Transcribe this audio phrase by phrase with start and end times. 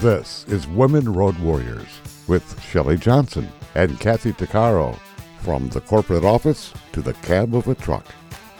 [0.00, 1.88] This is Women Road Warriors
[2.28, 4.94] with Shelley Johnson and Kathy Tuccaro.
[5.40, 8.04] From the corporate office to the cab of a truck,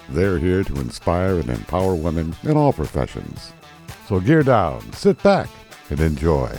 [0.08, 3.52] they're here to inspire and empower women in all professions.
[4.08, 5.50] So gear down, sit back,
[5.90, 6.58] and enjoy.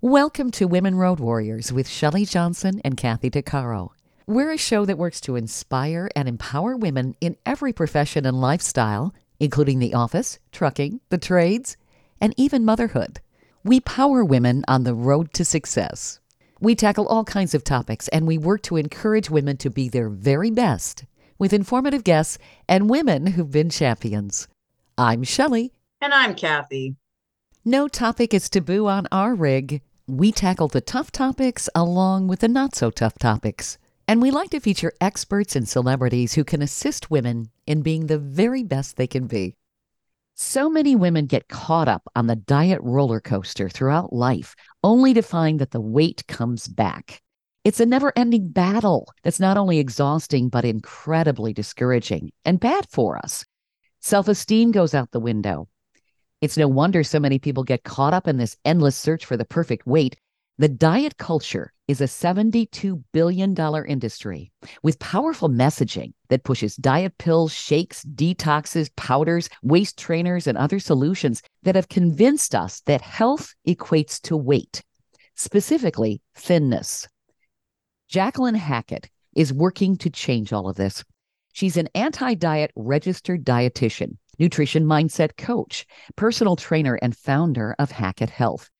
[0.00, 3.90] Welcome to Women Road Warriors with Shelley Johnson and Kathy Tuccaro.
[4.26, 9.12] We're a show that works to inspire and empower women in every profession and lifestyle,
[9.38, 11.76] including the office, trucking, the trades,
[12.22, 13.20] and even motherhood.
[13.64, 16.20] We power women on the road to success.
[16.58, 20.08] We tackle all kinds of topics and we work to encourage women to be their
[20.08, 21.04] very best
[21.38, 24.48] with informative guests and women who've been champions.
[24.96, 25.74] I'm Shelley.
[26.00, 26.96] And I'm Kathy.
[27.62, 29.82] No topic is taboo on our rig.
[30.06, 33.76] We tackle the tough topics along with the not so tough topics.
[34.06, 38.18] And we like to feature experts and celebrities who can assist women in being the
[38.18, 39.56] very best they can be.
[40.34, 45.22] So many women get caught up on the diet roller coaster throughout life, only to
[45.22, 47.22] find that the weight comes back.
[47.64, 53.16] It's a never ending battle that's not only exhausting, but incredibly discouraging and bad for
[53.16, 53.44] us.
[54.00, 55.68] Self esteem goes out the window.
[56.42, 59.46] It's no wonder so many people get caught up in this endless search for the
[59.46, 60.16] perfect weight.
[60.58, 63.54] The diet culture is a $72 billion
[63.86, 64.50] industry
[64.82, 71.42] with powerful messaging that pushes diet pills, shakes, detoxes, powders, waist trainers, and other solutions
[71.62, 74.82] that have convinced us that health equates to weight,
[75.34, 77.06] specifically thinness.
[78.10, 81.04] Jacquelyn Hackett is working to change all of this.
[81.52, 88.30] She's an anti diet registered dietitian nutrition mindset coach, personal trainer, and founder of Hackett
[88.30, 88.70] Health.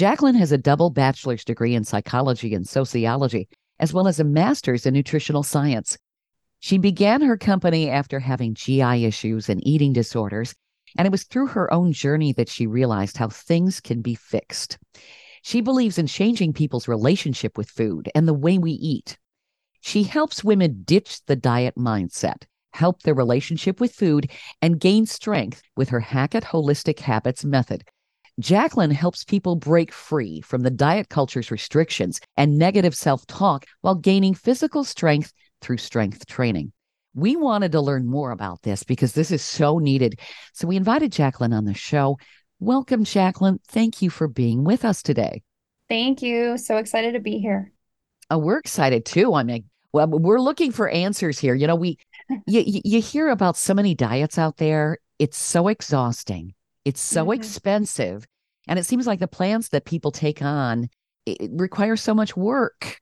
[0.00, 4.86] Jacquelyn has a double bachelor's degree in psychology and sociology, as well as a master's
[4.86, 5.98] in nutritional science.
[6.58, 10.54] She began her company after having GI issues and eating disorders,
[10.96, 14.78] and it was through her own journey that she realized how things can be fixed.
[15.42, 19.18] She believes in changing people's relationship with food and the way we eat.
[19.82, 24.30] She helps women ditch the diet mindset help their relationship with food,
[24.62, 27.84] and gain strength with her Hackett Holistic Habits method.
[28.40, 33.94] Jacquelyn helps people break free from the diet culture's restrictions and negative self talk while
[33.94, 36.72] gaining physical strength through strength training.
[37.14, 40.20] We wanted to learn more about this because this is so needed.
[40.54, 42.18] So we invited Jacquelyn on the show.
[42.60, 43.58] Welcome, Jacquelyn.
[43.68, 45.42] Thank you for being with us today.
[45.88, 46.56] Thank you.
[46.56, 47.72] So excited to be here.
[48.30, 49.34] Oh, we're excited too.
[49.34, 51.54] I mean, well, we're looking for answers here.
[51.54, 51.98] You know, we
[52.46, 54.98] you you hear about so many diets out there.
[55.18, 56.54] It's so exhausting.
[56.84, 57.32] It's so mm-hmm.
[57.32, 58.26] expensive,
[58.68, 60.88] and it seems like the plans that people take on
[61.26, 63.00] it require so much work.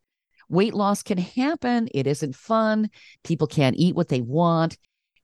[0.48, 1.88] Weight loss can happen.
[1.94, 2.90] It isn't fun.
[3.22, 4.78] People can't eat what they want,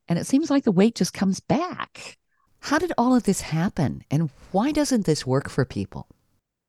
[0.09, 2.19] and it seems like the weight just comes back.
[2.61, 6.09] How did all of this happen, and why doesn't this work for people?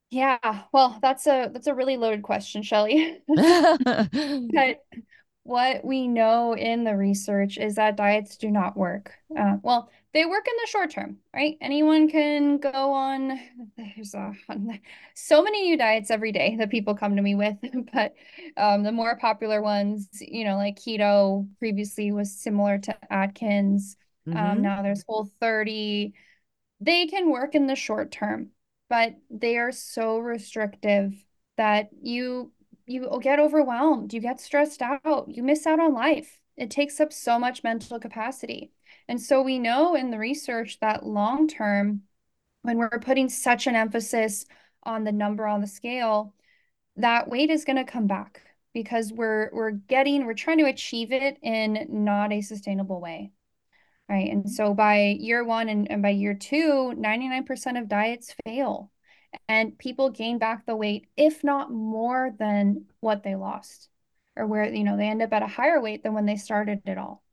[0.09, 3.19] Yeah, well, that's a that's a really loaded question, Shelley.
[3.27, 4.83] but
[5.43, 9.13] what we know in the research is that diets do not work.
[9.37, 11.57] Uh, well, they work in the short term, right?
[11.61, 13.39] Anyone can go on.
[13.77, 14.33] There's a,
[15.13, 17.57] so many new diets every day that people come to me with,
[17.93, 18.15] but
[18.57, 23.97] um, the more popular ones, you know, like keto previously was similar to Atkins.
[24.25, 24.51] Um, mm-hmm.
[24.51, 26.15] Um, now there's Whole 30.
[26.81, 28.49] They can work in the short term
[28.89, 31.13] but they are so restrictive
[31.57, 32.51] that you
[32.87, 36.39] you get overwhelmed, you get stressed out, you miss out on life.
[36.55, 38.71] It takes up so much mental capacity.
[39.07, 42.03] And so we know in the research that long term,
[42.63, 44.45] when we're putting such an emphasis
[44.83, 46.33] on the number on the scale,
[46.97, 48.41] that weight is going to come back
[48.73, 53.31] because we're we're getting we're trying to achieve it in not a sustainable way
[54.09, 54.31] right?
[54.31, 58.91] And so by year one and, and by year two, 99% of diets fail
[59.47, 63.89] and people gain back the weight, if not more than what they lost
[64.35, 66.81] or where, you know, they end up at a higher weight than when they started
[66.85, 67.23] it all.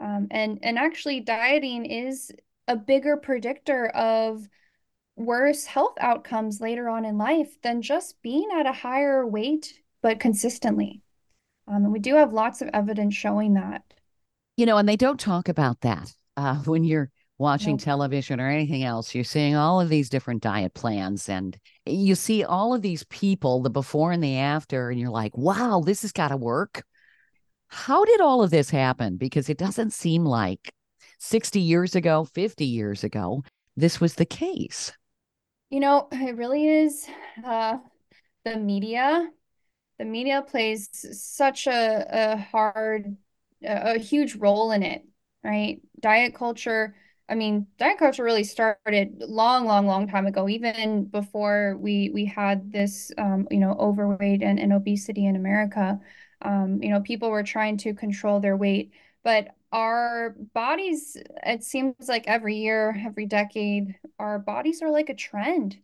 [0.00, 2.32] Um, and, and actually dieting is
[2.66, 4.48] a bigger predictor of
[5.16, 10.20] worse health outcomes later on in life than just being at a higher weight, but
[10.20, 11.02] consistently.
[11.68, 13.82] Um, and we do have lots of evidence showing that.
[14.56, 17.80] You know, and they don't talk about that uh, when you're watching nope.
[17.80, 19.14] television or anything else.
[19.14, 23.62] You're seeing all of these different diet plans and you see all of these people,
[23.62, 26.84] the before and the after, and you're like, wow, this has got to work.
[27.70, 29.16] How did all of this happen?
[29.16, 30.72] Because it doesn't seem like
[31.18, 33.44] 60 years ago, 50 years ago,
[33.76, 34.92] this was the case.
[35.70, 37.06] You know, it really is
[37.44, 37.78] uh,
[38.44, 39.30] the media.
[39.98, 40.88] The media plays
[41.20, 43.16] such a, a hard
[43.62, 45.04] a, a huge role in it.
[45.44, 45.80] right?
[46.00, 46.96] Diet culture,
[47.28, 52.24] I mean, diet culture really started long, long, long time ago, even before we we
[52.24, 56.00] had this, um, you know, overweight and, and obesity in America.
[56.42, 58.92] Um, you know, people were trying to control their weight,
[59.22, 65.14] but our bodies, it seems like every year, every decade, our bodies are like a
[65.14, 65.78] trend,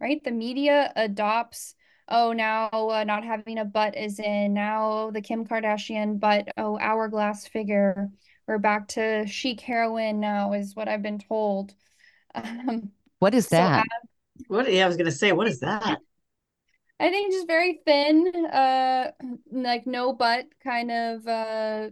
[0.00, 0.22] right?
[0.24, 1.74] The media adopts
[2.10, 4.52] oh, now uh, not having a butt is in.
[4.52, 8.10] Now the Kim Kardashian butt, oh, hourglass figure.
[8.46, 11.74] We're back to chic heroine now, is what I've been told.
[12.32, 13.84] Um, what is that?
[14.38, 14.72] So, what?
[14.72, 15.98] Yeah, I was gonna say, what is that?
[17.00, 19.12] I think just very thin, uh,
[19.50, 21.26] like no butt kind of.
[21.26, 21.90] Uh,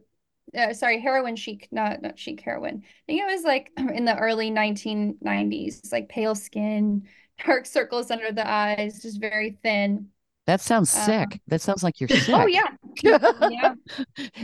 [0.57, 2.83] uh, sorry, heroin chic, not not chic heroin.
[2.85, 7.09] I think it was like in the early 1990s, like pale skin,
[7.47, 10.09] dark circles under the eyes, just very thin.
[10.47, 11.41] That sounds uh, sick.
[11.49, 12.35] That sounds like you're sick.
[12.35, 12.69] Oh yeah.
[13.03, 13.75] yeah.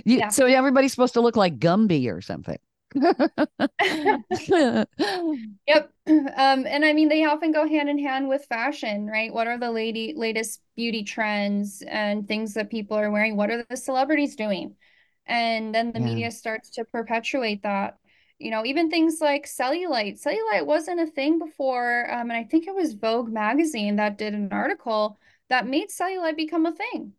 [0.04, 0.28] Yeah.
[0.28, 2.58] So everybody's supposed to look like Gumby or something.
[5.66, 5.90] yep.
[6.06, 9.32] Um, and I mean they often go hand in hand with fashion, right?
[9.32, 13.36] What are the lady latest beauty trends and things that people are wearing?
[13.36, 14.76] What are the celebrities doing?
[15.26, 16.06] And then the yeah.
[16.06, 17.98] media starts to perpetuate that
[18.38, 20.20] you know, even things like cellulite.
[20.22, 22.10] Cellulite wasn't a thing before.
[22.12, 25.18] Um, and I think it was Vogue magazine that did an article
[25.48, 27.12] that made cellulite become a thing.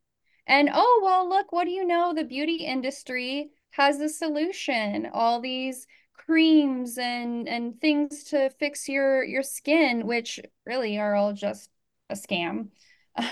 [0.47, 2.13] And oh, well, look, what do you know?
[2.13, 5.09] The beauty industry has a solution.
[5.13, 11.33] All these creams and and things to fix your your skin, which really are all
[11.33, 11.69] just
[12.09, 12.69] a scam.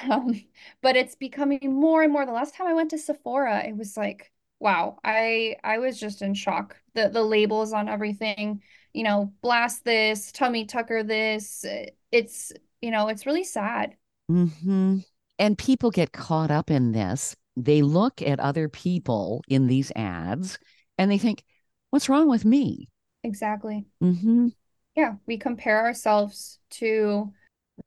[0.09, 0.41] Um,
[0.81, 2.25] but it's becoming more and more.
[2.25, 4.31] The last time I went to Sephora, it was like
[4.63, 6.77] wow, I I was just in shock.
[6.95, 8.63] The the labels on everything,
[8.93, 11.65] you know, blast this, tummy tucker this.
[12.11, 13.97] It's you know, it's really sad.
[14.31, 14.99] Mm-hmm.
[15.37, 17.35] And people get caught up in this.
[17.55, 20.57] They look at other people in these ads
[20.97, 21.43] and they think,
[21.89, 22.89] what's wrong with me?
[23.23, 23.85] Exactly.
[24.01, 24.49] Mm-hmm.
[24.95, 27.31] Yeah, we compare ourselves to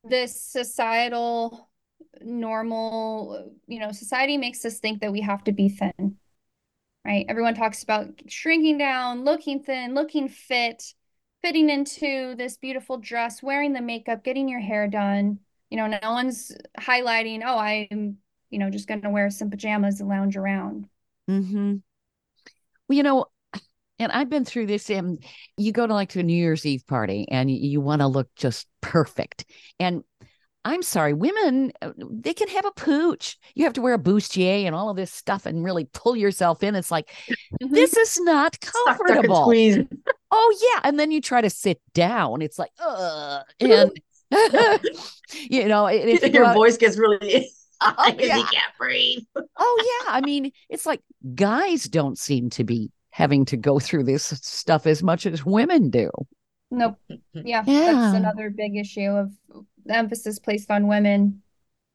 [0.03, 1.71] this societal
[2.21, 6.17] normal, you know, society makes us think that we have to be thin
[7.07, 7.25] right?
[7.29, 10.83] Everyone talks about shrinking down, looking thin, looking fit,
[11.41, 15.39] fitting into this beautiful dress, wearing the makeup, getting your hair done.
[15.71, 18.19] You know, no one's highlighting, oh, I'm,
[18.51, 20.89] you know, just going to wear some pajamas and lounge around.
[21.29, 21.77] Mm-hmm.
[22.89, 23.27] Well, you know,
[23.99, 24.91] and I've been through this.
[24.91, 25.23] And
[25.57, 28.07] you go to like to a New Year's Eve party and you, you want to
[28.07, 29.45] look just perfect.
[29.81, 30.05] And
[30.65, 33.39] I'm sorry, women, uh, they can have a pooch.
[33.55, 36.63] You have to wear a bustier and all of this stuff and really pull yourself
[36.63, 36.75] in.
[36.75, 37.73] It's like, mm-hmm.
[37.73, 39.53] this is not comfortable.
[40.33, 40.81] oh, yeah.
[40.83, 42.43] And then you try to sit down.
[42.43, 43.93] It's like, uh, and,
[45.35, 47.49] you know, if you your out, voice gets really.
[47.83, 48.37] Oh, yeah.
[48.37, 49.25] can't breathe.
[49.57, 50.13] oh, yeah.
[50.15, 51.03] I mean, it's like
[51.35, 55.91] guys don't seem to be having to go through this stuff as much as women
[55.91, 56.11] do.
[56.71, 56.97] Nope.
[57.09, 57.19] Yeah,
[57.67, 57.93] yeah.
[57.93, 59.33] that's another big issue of
[59.85, 61.43] the emphasis placed on women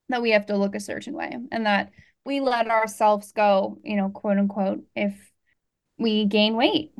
[0.10, 1.92] that we have to look a certain way and that
[2.26, 5.14] we let ourselves go, you know, quote unquote, if
[5.98, 6.92] we gain weight.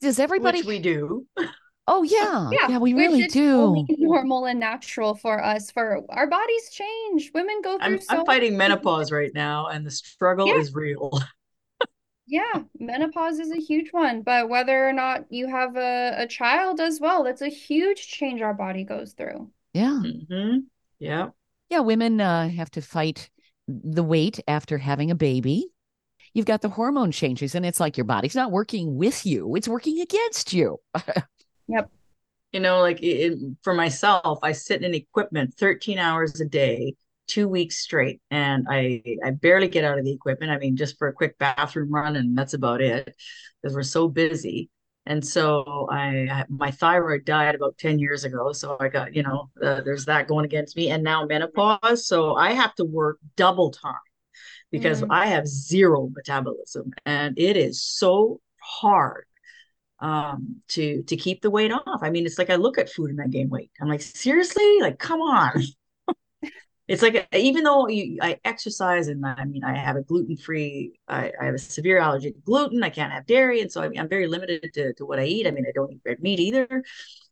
[0.00, 1.26] Does everybody Which we do?
[1.90, 2.50] Oh yeah.
[2.52, 3.86] yeah, yeah we really do.
[3.88, 5.70] normal and natural for us.
[5.70, 7.30] For our bodies change.
[7.34, 10.56] Women go through I'm, so I'm fighting menopause right now and the struggle yeah.
[10.56, 11.18] is real.
[12.30, 16.78] Yeah, menopause is a huge one, but whether or not you have a, a child
[16.78, 19.48] as well, that's a huge change our body goes through.
[19.72, 20.02] Yeah.
[20.04, 20.58] Mm-hmm.
[20.98, 21.28] Yeah.
[21.70, 21.80] Yeah.
[21.80, 23.30] Women uh, have to fight
[23.66, 25.68] the weight after having a baby.
[26.34, 29.66] You've got the hormone changes, and it's like your body's not working with you, it's
[29.66, 30.80] working against you.
[31.68, 31.90] yep.
[32.52, 36.94] You know, like it, for myself, I sit in equipment 13 hours a day
[37.26, 40.50] two weeks straight and I I barely get out of the equipment.
[40.50, 43.14] I mean, just for a quick bathroom run and that's about it
[43.62, 44.70] because we're so busy.
[45.06, 48.52] And so I my thyroid died about 10 years ago.
[48.52, 52.06] So I got, you know, uh, there's that going against me and now menopause.
[52.06, 53.94] So I have to work double time
[54.70, 55.08] because mm.
[55.10, 59.24] I have zero metabolism and it is so hard
[60.00, 62.00] um to to keep the weight off.
[62.02, 63.70] I mean, it's like I look at food and I gain weight.
[63.80, 64.80] I'm like, seriously?
[64.80, 65.52] Like, come on
[66.88, 70.98] it's like even though you, I exercise and I mean I have a gluten free
[71.06, 73.88] I, I, have a severe allergy to gluten I can't have dairy and so I
[73.88, 76.20] mean, I'm very limited to, to what I eat I mean I don't eat red
[76.20, 76.82] meat either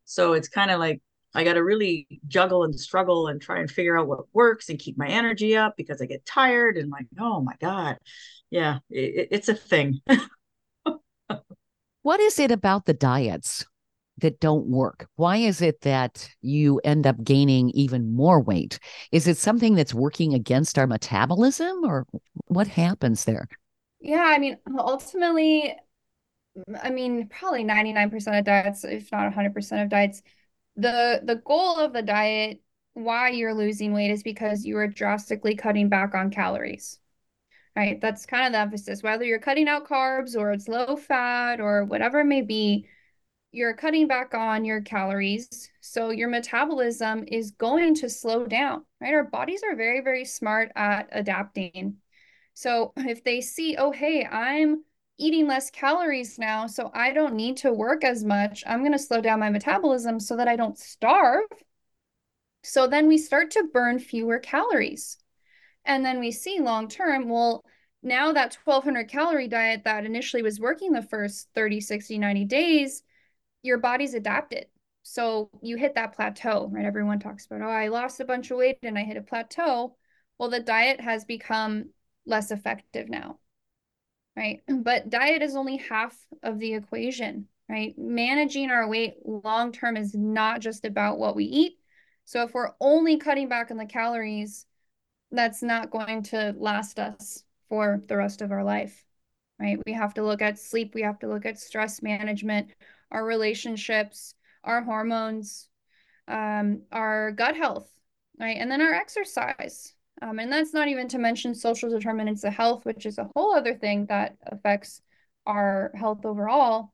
[0.05, 1.01] so it's kind of like
[1.35, 4.79] I got to really juggle and struggle and try and figure out what works and
[4.79, 7.97] keep my energy up because I get tired and like oh my god
[8.51, 10.01] yeah it, it's a thing
[12.07, 13.67] what is it about the diets
[14.19, 15.09] that don't work?
[15.17, 18.79] Why is it that you end up gaining even more weight?
[19.11, 22.07] Is it something that's working against our metabolism or
[22.47, 23.49] what happens there?
[23.99, 25.75] Yeah, I mean, ultimately,
[26.81, 30.23] I mean, probably 99% of diets, if not 100% of diets,
[30.77, 32.61] the the goal of the diet,
[32.95, 37.01] why you're losing weight is because you are drastically cutting back on calories.
[37.77, 38.01] Right?
[38.01, 39.03] That's kind of the emphasis.
[39.03, 42.89] Whether you're cutting out carbs or it's low fat or whatever it may be,
[43.53, 45.71] you're cutting back on your calories.
[45.83, 49.13] So your metabolism is going to slow down, right?
[49.13, 51.97] Our bodies are very, very smart at adapting.
[52.55, 54.83] So if they see, oh, hey, I'm
[55.19, 58.99] eating less calories now, so I don't need to work as much, I'm going to
[58.99, 61.45] slow down my metabolism so that I don't starve.
[62.63, 65.19] So then we start to burn fewer calories.
[65.87, 67.65] And then we see long term, well,
[68.03, 73.03] now that 1200 calorie diet that initially was working the first 30, 60, 90 days,
[73.63, 74.67] your body's adapted.
[75.03, 76.85] So you hit that plateau, right?
[76.85, 79.97] Everyone talks about, oh, I lost a bunch of weight and I hit a plateau.
[80.39, 81.91] Well, the diet has become
[82.27, 83.39] less effective now,
[84.37, 84.63] right?
[84.69, 87.95] But diet is only half of the equation, right?
[87.97, 91.79] Managing our weight long term is not just about what we eat.
[92.25, 94.66] So if we're only cutting back on the calories,
[95.31, 99.05] that's not going to last us for the rest of our life,
[99.59, 99.79] right?
[99.87, 102.71] We have to look at sleep, we have to look at stress management,
[103.11, 105.69] our relationships, our hormones,
[106.29, 107.89] um, our gut health,
[108.39, 108.57] right?
[108.59, 109.95] And then our exercise.
[110.23, 113.55] Um, and that's not even to mention social determinants of health, which is a whole
[113.55, 115.03] other thing that affects
[115.45, 116.93] our health overall.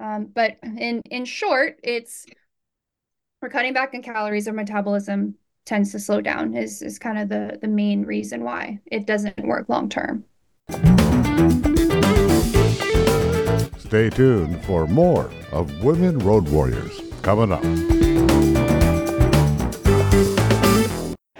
[0.00, 2.26] Um, but in in short, it's
[3.40, 7.28] we're cutting back on calories, or metabolism tends to slow down is is kind of
[7.28, 10.24] the the main reason why it doesn't work long term.
[13.78, 17.62] Stay tuned for more of Women Road Warriors coming up.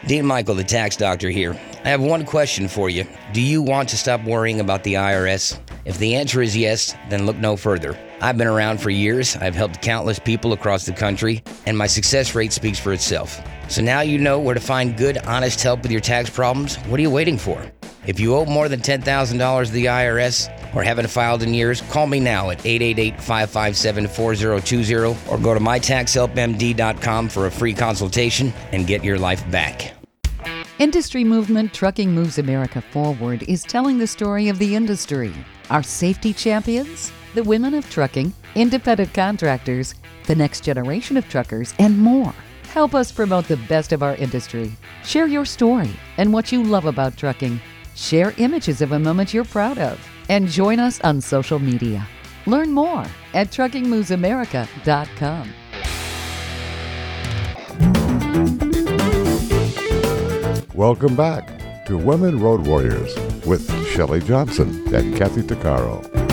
[0.07, 1.59] Dean Michael, the tax doctor here.
[1.85, 3.07] I have one question for you.
[3.33, 5.59] Do you want to stop worrying about the IRS?
[5.87, 7.99] If the answer is yes, then look no further.
[8.21, 12.35] I've been around for years, I've helped countless people across the country, and my success
[12.35, 13.41] rate speaks for itself.
[13.69, 16.77] So now you know where to find good, honest help with your tax problems.
[16.87, 17.65] What are you waiting for?
[18.07, 22.07] If you owe more than $10,000 to the IRS or haven't filed in years, call
[22.07, 24.95] me now at 888 557 4020
[25.31, 29.95] or go to mytaxhelpmd.com for a free consultation and get your life back.
[30.79, 35.33] Industry movement Trucking Moves America Forward is telling the story of the industry.
[35.71, 39.95] Our safety champions, the women of trucking, independent contractors,
[40.27, 42.35] the next generation of truckers, and more.
[42.75, 44.73] Help us promote the best of our industry.
[45.05, 47.61] Share your story and what you love about trucking.
[47.95, 50.05] Share images of a moment you're proud of.
[50.29, 52.05] And join us on social media.
[52.47, 55.53] Learn more at truckingmovesamerica.com.
[60.75, 63.17] Welcome back to Women Road Warriors
[63.47, 66.24] with Shelley Johnson and Kathy Tuccaro.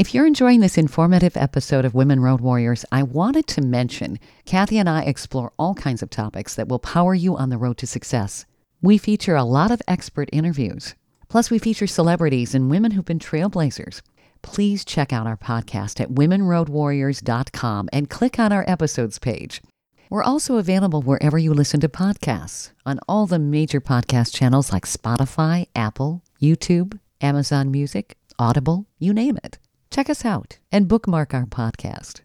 [0.00, 4.78] If you're enjoying this informative episode of Women Road Warriors, I wanted to mention Kathy
[4.78, 7.86] and I explore all kinds of topics that will power you on the road to
[7.86, 8.46] success.
[8.80, 10.94] We feature a lot of expert interviews.
[11.28, 14.00] Plus, we feature celebrities and women who've been trailblazers.
[14.40, 19.60] Please check out our podcast at womenroadwarriors.com and click on our episodes page.
[20.08, 24.86] We're also available wherever you listen to podcasts on all the major podcast channels like
[24.86, 29.58] Spotify, Apple, YouTube, Amazon Music, Audible, you name it.
[29.90, 32.20] Check us out and bookmark our podcast.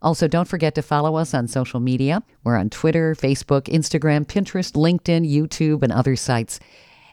[0.00, 2.22] Also, don't forget to follow us on social media.
[2.44, 6.60] We're on Twitter, Facebook, Instagram, Pinterest, LinkedIn, YouTube, and other sites.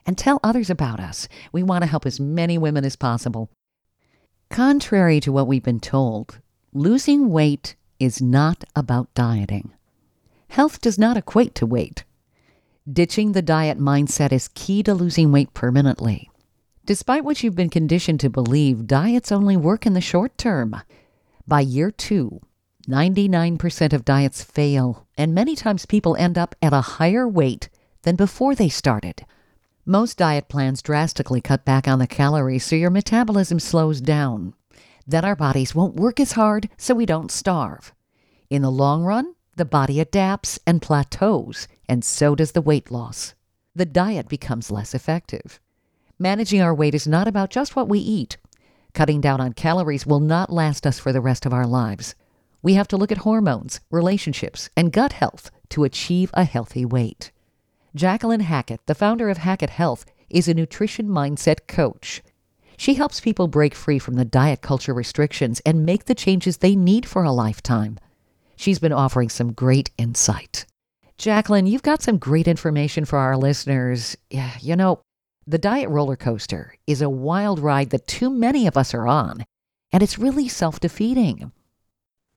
[0.05, 1.27] And tell others about us.
[1.51, 3.49] We want to help as many women as possible.
[4.51, 6.39] Contrary to what we've been told,
[6.71, 9.71] losing weight is not about dieting.
[10.49, 12.03] Health does not equate to weight.
[12.91, 16.29] Ditching the diet mindset is key to losing weight permanently.
[16.85, 20.79] Despite what you've been conditioned to believe, diets only work in the short term.
[21.47, 22.41] By year two,
[22.87, 27.69] 99% of diets fail, and many times people end up at a higher weight
[28.03, 29.25] than before they started.
[29.83, 34.53] Most diet plans drastically cut back on the calories so your metabolism slows down.
[35.07, 37.93] Then our bodies won't work as hard so we don't starve.
[38.51, 43.33] In the long run, the body adapts and plateaus, and so does the weight loss.
[43.73, 45.59] The diet becomes less effective.
[46.17, 48.37] Managing our weight is not about just what we eat.
[48.93, 52.15] Cutting down on calories will not last us for the rest of our lives.
[52.61, 57.31] We have to look at hormones, relationships, and gut health to achieve a healthy weight.
[57.97, 62.23] Jacquelyn Hackett, the founder of Hackett Health, is a nutrition mindset coach.
[62.77, 66.77] She helps people break free from the diet culture restrictions and make the changes they
[66.77, 67.99] need for a lifetime.
[68.55, 70.65] She's been offering some great insight.
[71.17, 74.15] Jacquelyn, you've got some great information for our listeners.
[74.29, 75.01] Yeah, you know,
[75.47, 79.45] The diet roller coaster is a wild ride that too many of us are on,
[79.91, 81.51] and it's really self defeating.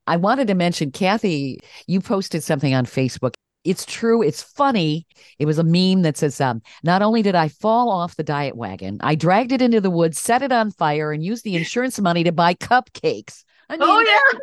[0.06, 3.32] I wanted to mention, Kathy, you posted something on Facebook.
[3.64, 4.22] It's true.
[4.22, 5.06] It's funny.
[5.38, 8.56] It was a meme that says, um, Not only did I fall off the diet
[8.56, 11.98] wagon, I dragged it into the woods, set it on fire, and used the insurance
[11.98, 13.44] money to buy cupcakes.
[13.70, 14.38] I mean, oh, yeah.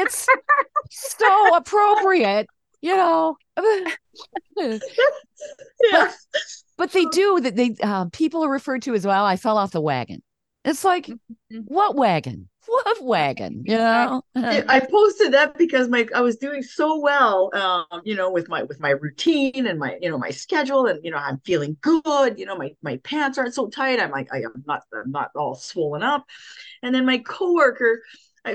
[0.00, 0.26] It's
[0.90, 2.48] so appropriate,
[2.80, 3.36] you know.
[4.56, 6.12] yeah.
[6.78, 7.56] But they do that.
[7.56, 9.26] They uh, people are referred to as well.
[9.26, 10.22] I fell off the wagon.
[10.64, 11.58] It's like, mm-hmm.
[11.66, 12.48] what wagon?
[12.66, 13.64] What wagon?
[13.66, 14.22] You know.
[14.36, 18.62] I posted that because my I was doing so well, um, you know, with my
[18.62, 22.38] with my routine and my you know my schedule, and you know I'm feeling good.
[22.38, 24.00] You know, my my pants aren't so tight.
[24.00, 26.26] I'm like I am not I'm not all swollen up.
[26.82, 28.02] And then my coworker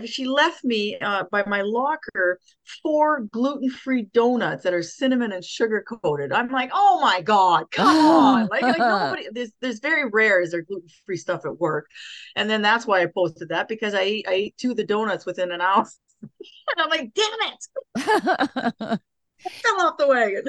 [0.05, 2.39] she left me uh, by my locker
[2.81, 6.31] four gluten-free donuts that are cinnamon and sugar coated.
[6.31, 8.47] I'm like, oh my god, come on!
[8.53, 9.27] Like, like nobody.
[9.31, 11.87] There's there's very rare is there gluten-free stuff at work,
[12.35, 14.85] and then that's why I posted that because I ate I ate two of the
[14.85, 15.85] donuts within an hour,
[16.21, 16.31] and
[16.77, 18.99] I'm like, damn it!
[19.39, 20.43] fell off the wagon.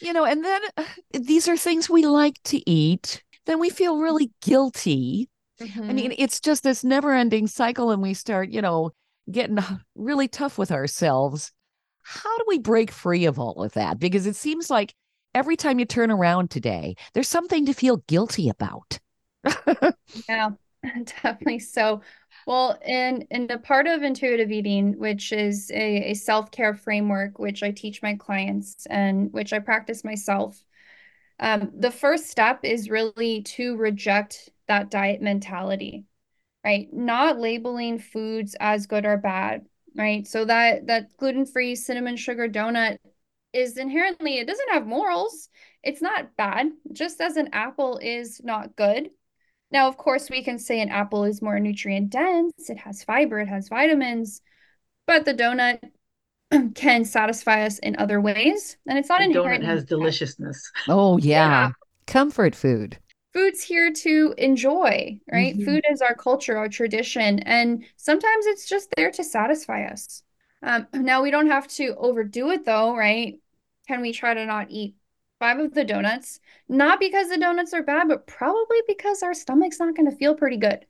[0.00, 3.22] you know, and then uh, these are things we like to eat.
[3.46, 5.28] Then we feel really guilty
[5.60, 5.90] Mm-hmm.
[5.90, 8.92] I mean, it's just this never ending cycle, and we start, you know,
[9.30, 9.58] getting
[9.94, 11.52] really tough with ourselves.
[12.02, 13.98] How do we break free of all of that?
[13.98, 14.94] Because it seems like
[15.34, 18.98] every time you turn around today, there's something to feel guilty about.
[20.28, 20.50] yeah,
[21.22, 21.58] definitely.
[21.58, 22.00] So,
[22.46, 27.38] well, in in the part of intuitive eating, which is a, a self care framework,
[27.38, 30.62] which I teach my clients and which I practice myself,
[31.40, 36.04] um, the first step is really to reject that diet mentality,
[36.64, 36.88] right?
[36.92, 39.66] Not labeling foods as good or bad,
[39.96, 40.26] right?
[40.26, 42.98] So that that gluten-free cinnamon sugar donut
[43.52, 45.48] is inherently it doesn't have morals.
[45.82, 49.10] It's not bad, just as an apple is not good.
[49.70, 53.38] Now, of course, we can say an apple is more nutrient dense, it has fiber,
[53.38, 54.40] it has vitamins,
[55.06, 55.78] but the donut
[56.74, 58.76] can satisfy us in other ways.
[58.86, 59.64] And it's not the inherent.
[59.64, 60.70] Donut has deliciousness.
[60.88, 61.68] Oh, yeah.
[61.68, 61.70] yeah.
[62.06, 62.98] Comfort food
[63.38, 65.54] food's here to enjoy, right?
[65.54, 65.64] Mm-hmm.
[65.64, 70.22] Food is our culture, our tradition, and sometimes it's just there to satisfy us.
[70.62, 73.38] Um, now we don't have to overdo it though, right?
[73.86, 74.96] Can we try to not eat
[75.38, 76.40] five of the donuts?
[76.68, 80.34] Not because the donuts are bad, but probably because our stomach's not going to feel
[80.34, 80.84] pretty good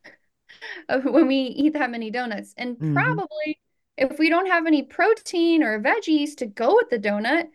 [1.04, 2.54] when we eat that many donuts.
[2.56, 2.94] And mm-hmm.
[2.94, 3.58] probably
[3.98, 7.48] if we don't have any protein or veggies to go with the donut,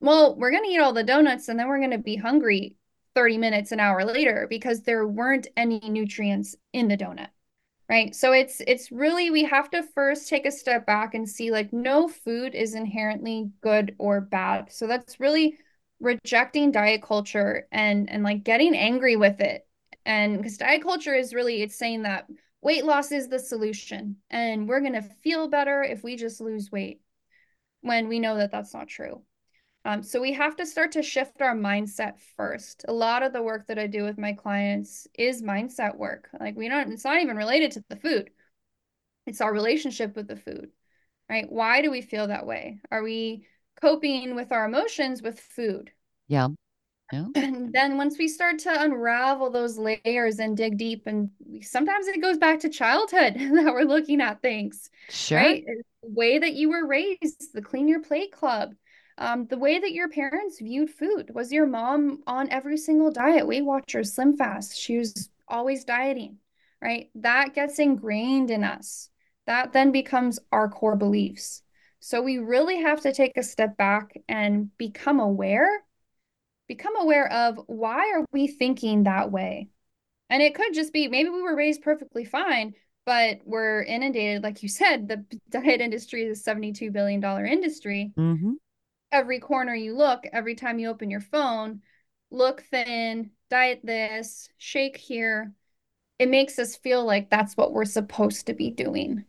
[0.00, 2.76] well, we're going to eat all the donuts and then we're going to be hungry
[3.14, 7.28] 30 minutes an hour later because there weren't any nutrients in the donut
[7.88, 8.14] right?
[8.14, 11.72] So it's it's really we have to first take a step back and see like
[11.72, 14.72] no food is inherently good or bad.
[14.72, 15.58] So that's really
[16.00, 19.66] rejecting diet culture and and like getting angry with it.
[20.04, 22.26] And because diet culture is really it's saying that
[22.60, 26.72] weight loss is the solution and we're going to feel better if we just lose
[26.72, 27.00] weight
[27.82, 29.22] when we know that that's not true
[29.84, 32.84] um, so we have to start to shift our mindset first.
[32.88, 36.28] A lot of the work that I do with my clients is mindset work.
[36.38, 38.30] Like we don't, it's not even related to the food.
[39.26, 40.70] It's our relationship with the food,
[41.30, 41.50] right?
[41.50, 42.80] Why do we feel that way?
[42.90, 43.46] Are we
[43.80, 45.90] coping with our emotions with food?
[46.26, 46.48] Yeah.
[47.12, 47.26] Yeah.
[47.34, 51.30] And then once we start to unravel those layers and dig deep, and
[51.62, 54.90] sometimes it goes back to childhood that we're looking at things.
[55.08, 55.38] Sure.
[55.38, 55.64] Right?
[56.02, 58.74] The way that you were raised, the clean your plate club,
[59.16, 61.32] um, the way that your parents viewed food.
[61.34, 64.76] Was your mom on every single diet, Weight Watchers, Slim Fast?
[64.76, 66.38] She was always dieting,
[66.80, 67.10] right?
[67.16, 69.10] That gets ingrained in us.
[69.46, 71.62] That then becomes our core beliefs.
[72.00, 75.82] So we really have to take a step back and become aware,
[76.68, 79.68] become aware of why are we thinking that way?
[80.30, 82.74] And it could just be maybe we were raised perfectly fine,
[83.06, 88.12] but we're inundated, like you said, the diet industry is a $72 billion industry.
[88.18, 88.52] Mm-hmm
[89.12, 91.80] every corner you look, every time you open your phone,
[92.30, 95.52] look thin, diet this, shake here.
[96.18, 99.24] It makes us feel like that's what we're supposed to be doing.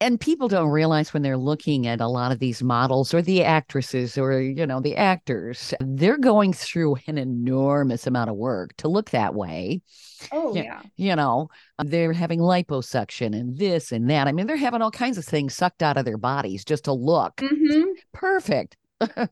[0.00, 3.42] And people don't realize when they're looking at a lot of these models or the
[3.42, 8.88] actresses or, you know, the actors, they're going through an enormous amount of work to
[8.88, 9.82] look that way.
[10.30, 10.82] Oh, yeah.
[10.96, 11.48] You know,
[11.82, 14.28] they're having liposuction and this and that.
[14.28, 16.92] I mean, they're having all kinds of things sucked out of their bodies just to
[16.92, 17.90] look mm-hmm.
[18.12, 18.76] perfect.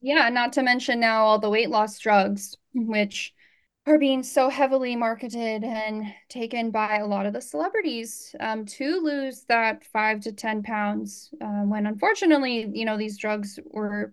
[0.00, 3.34] yeah, not to mention now all the weight loss drugs, which
[3.86, 9.00] are being so heavily marketed and taken by a lot of the celebrities um, to
[9.00, 11.30] lose that five to 10 pounds.
[11.40, 14.12] Uh, when unfortunately, you know, these drugs were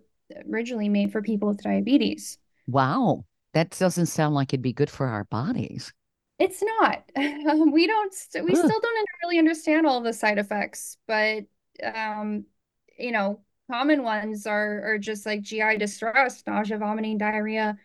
[0.50, 2.38] originally made for people with diabetes.
[2.68, 3.24] Wow.
[3.52, 5.92] That doesn't sound like it'd be good for our bodies.
[6.38, 7.02] It's not.
[7.16, 8.14] we don't.
[8.34, 8.56] We Ugh.
[8.56, 11.44] still don't really understand all the side effects, but
[11.82, 12.44] um,
[12.98, 17.76] you know, common ones are are just like GI distress, nausea, vomiting, diarrhea.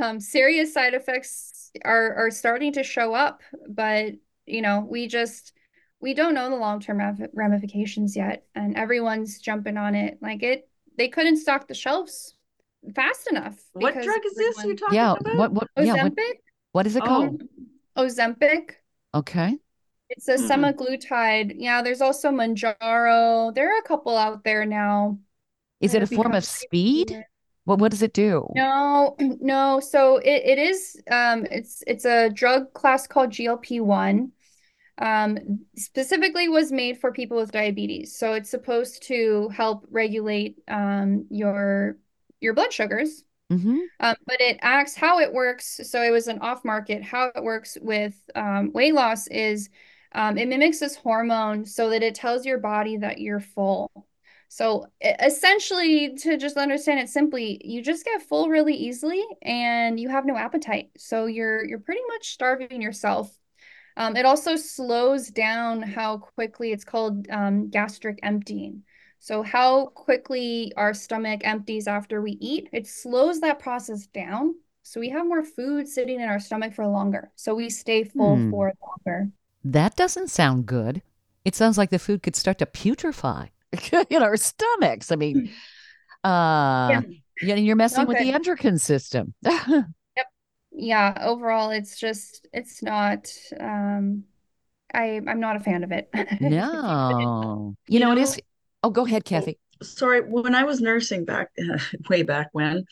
[0.00, 4.12] Um, serious side effects are are starting to show up, but
[4.46, 5.52] you know, we just
[6.00, 10.18] we don't know the long-term ramifications yet, and everyone's jumping on it.
[10.20, 12.34] Like it, they couldn't stock the shelves
[12.94, 15.12] fast enough What drug is this you're everyone talking Yeah.
[15.12, 15.36] about?
[15.38, 15.52] What?
[15.52, 15.68] What?
[15.86, 16.02] Yeah.
[16.04, 16.12] What?
[16.72, 17.42] What is it called?
[17.96, 18.72] Oh, Ozempic.
[19.14, 19.58] Okay.
[20.10, 20.74] It's a Mm-mm.
[20.74, 21.54] semaglutide.
[21.58, 23.54] Yeah, there's also Mounjaro.
[23.54, 25.18] There are a couple out there now
[25.80, 27.24] Is it a form of very speed?
[27.68, 27.78] What?
[27.80, 28.46] What does it do?
[28.54, 29.80] No, no.
[29.80, 34.32] So it, it is um it's it's a drug class called GLP-1.
[34.98, 38.16] Um specifically was made for people with diabetes.
[38.16, 41.98] So it's supposed to help regulate um your
[42.40, 43.24] your blood sugars.
[43.50, 45.80] hmm Um, but it acts how it works.
[45.84, 47.02] So it was an off market.
[47.04, 49.70] How it works with um, weight loss is
[50.12, 54.07] um, it mimics this hormone so that it tells your body that you're full.
[54.48, 60.08] So essentially, to just understand it simply, you just get full really easily and you
[60.08, 60.90] have no appetite.
[60.96, 63.36] So you're you're pretty much starving yourself.
[63.96, 68.84] Um, it also slows down how quickly it's called um, gastric emptying.
[69.20, 74.54] So how quickly our stomach empties after we eat, it slows that process down.
[74.84, 77.32] So we have more food sitting in our stomach for longer.
[77.36, 78.50] So we stay full Hmm.
[78.50, 79.30] for longer.
[79.64, 81.02] That doesn't sound good.
[81.44, 83.50] It sounds like the food could start to putrefy
[84.10, 85.12] in our stomachs.
[85.12, 85.50] I mean,
[86.24, 87.02] uh,
[87.42, 89.34] yeah, you're messing with the endocrine system.
[89.42, 89.84] yep.
[90.72, 93.28] Yeah, overall it's just it's not
[93.58, 94.24] um
[94.92, 96.08] I I'm not a fan of it.
[96.40, 97.74] No.
[97.88, 98.40] You You know, it know- is.
[98.84, 99.58] Oh, go ahead, Kathy.
[99.82, 101.50] sorry, when I was nursing back
[102.08, 102.84] way back when,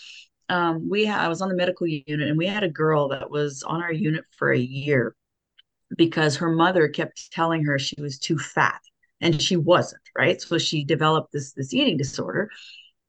[0.48, 3.30] um, we had, I was on the medical unit and we had a girl that
[3.30, 5.14] was on our unit for a year
[5.96, 8.80] because her mother kept telling her she was too fat
[9.20, 10.40] and she wasn't, right?
[10.40, 12.50] So she developed this this eating disorder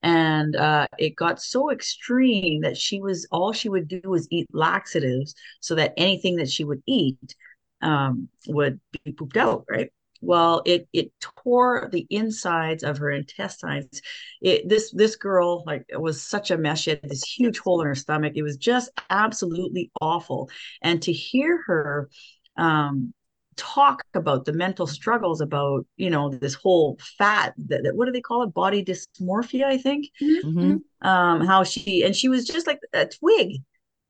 [0.04, 4.48] and uh, it got so extreme that she was all she would do was eat
[4.54, 7.36] laxatives so that anything that she would eat
[7.82, 9.92] um, would be pooped out, right?
[10.22, 14.02] Well, it it tore the insides of her intestines.
[14.42, 16.80] It this this girl like it was such a mess.
[16.80, 18.34] She had this huge hole in her stomach.
[18.36, 20.50] It was just absolutely awful.
[20.82, 22.10] And to hear her
[22.58, 23.14] um,
[23.58, 28.12] talk about the mental struggles about you know this whole fat that, that- what do
[28.12, 28.54] they call it?
[28.54, 30.10] Body dysmorphia i think.
[30.44, 33.58] Hmm um how she and she was just like a twig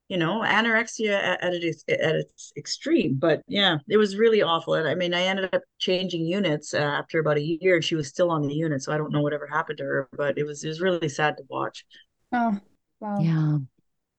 [0.10, 4.76] you know anorexia at, at its at its extreme but yeah it was really awful.
[4.76, 7.96] And i mean i ended up changing units uh, after about a year and she
[7.96, 10.46] was still on the unit so i don't know whatever happened to her but it
[10.46, 11.86] was it was really sad to watch.
[12.32, 12.60] Oh,
[13.00, 13.22] wow.
[13.22, 13.58] Yeah.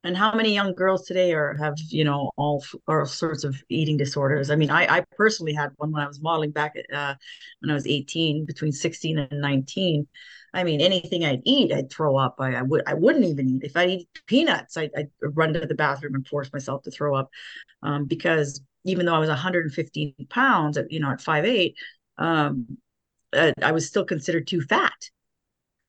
[0.08, 3.98] And how many young girls today are have you know all all sorts of eating
[3.98, 4.50] disorders?
[4.50, 7.14] I mean i i personally had one when i was modeling back at uh
[7.60, 10.06] when i was 18 between 16 and 19
[10.54, 12.36] i mean anything i'd eat i'd throw up.
[12.38, 13.64] I, I would i wouldn't even eat.
[13.64, 17.14] If i eat peanuts I'd, I'd run to the bathroom and force myself to throw
[17.14, 17.28] up.
[17.82, 21.74] Um, because even though i was 115 pounds at you know at 5'8
[22.16, 22.78] um
[23.34, 25.10] uh, i was still considered too fat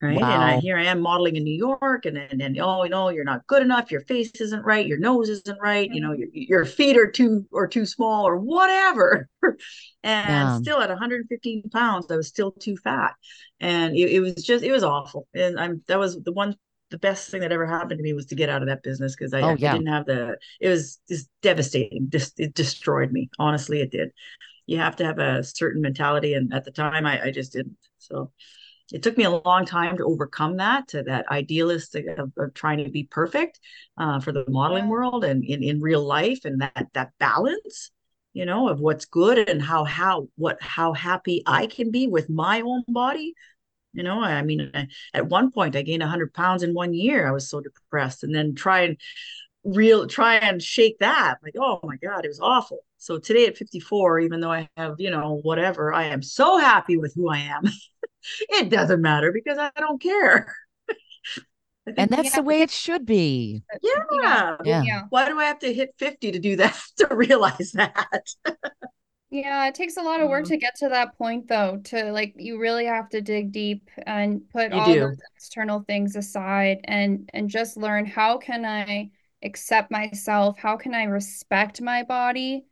[0.02, 0.16] right?
[0.16, 3.24] And I, here i am modeling in new york and and, and oh no you're
[3.24, 6.20] not good enough your face isn't right your nose isn't right you know mm-hmm.
[6.32, 9.28] your, your feet are too or too small or whatever.
[10.02, 10.58] And Yeah.
[10.60, 13.14] still at 115 pounds i was still too fat.
[13.60, 15.28] And it, it was just it was awful.
[15.34, 16.56] And i'm that was the one
[16.90, 19.14] the best thing that ever happened to me was to get out of that business
[19.14, 22.08] because I, Oh, I didn't have the it was just devastating.
[22.10, 23.30] Just it destroyed me.
[23.38, 24.10] Honestly it did.
[24.66, 27.76] You have to have a certain mentality and at the time i, I just didn't.
[27.98, 28.32] So
[28.92, 32.84] it took me a long time to overcome that to that idealistic of, of trying
[32.84, 33.60] to be perfect
[33.98, 37.90] uh, for the modeling world and in, in real life and that that balance
[38.32, 42.28] you know of what's good and how how what how happy i can be with
[42.28, 43.34] my own body.
[43.92, 47.26] You know i mean I, at one point i gained 100 pounds in one year.
[47.26, 48.96] I was so depressed and then try and
[49.64, 51.36] real try and shake that.
[51.42, 52.78] Like oh my god it was awful.
[52.98, 56.96] So today at 54 even though i have you know whatever i am so happy
[56.96, 57.62] with who i am
[58.40, 60.54] it doesn't matter because I don't care.
[61.86, 63.62] I And that's the way it should be.
[63.82, 64.56] yeah.
[64.62, 64.86] Yeah.
[64.86, 65.02] Yeah.
[65.08, 68.06] Why do I have to hit 50 to do that to realize that?
[69.30, 72.10] Yeah, it takes a lot of work Uh, to get to that point though, to
[72.12, 75.00] like you really have to dig deep and put You all do.
[75.00, 79.10] those external things aside and and just learn how can I
[79.42, 80.58] accept myself?
[80.58, 82.66] How can I respect my body?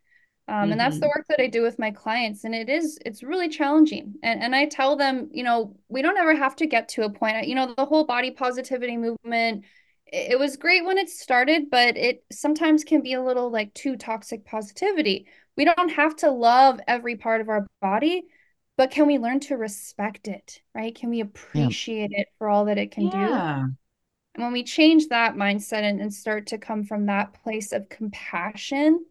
[0.48, 3.22] Um, and that's the work that I do with my clients, and it is it's
[3.22, 4.14] really challenging.
[4.22, 7.10] And and I tell them, you know, we don't ever have to get to a
[7.10, 7.46] point.
[7.46, 9.64] You know, the whole body positivity movement
[10.12, 13.96] it was great when it started, but it sometimes can be a little like too
[13.96, 15.26] toxic positivity.
[15.56, 18.24] We don't have to love every part of our body,
[18.76, 20.94] but can we learn to respect it, right?
[20.94, 22.20] Can we appreciate yeah.
[22.20, 23.64] it for all that it can yeah.
[23.66, 23.74] do?
[24.34, 27.88] And when we change that mindset and, and start to come from that place of
[27.88, 29.04] compassion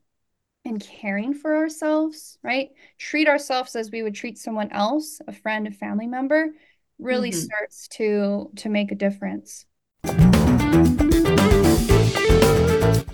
[0.68, 2.70] and caring for ourselves, right?
[3.00, 6.52] Treat ourselves as we would treat someone else, a friend, a family member,
[7.00, 7.40] really mm-hmm.
[7.40, 9.66] starts to to make a difference.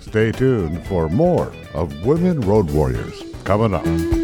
[0.00, 4.23] Stay tuned for more of Women Road Warriors coming up.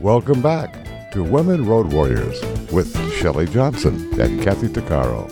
[0.00, 2.40] Welcome back to Women Road Warriors
[2.72, 5.28] with Shelley Johnson and Kathy Tuccaro.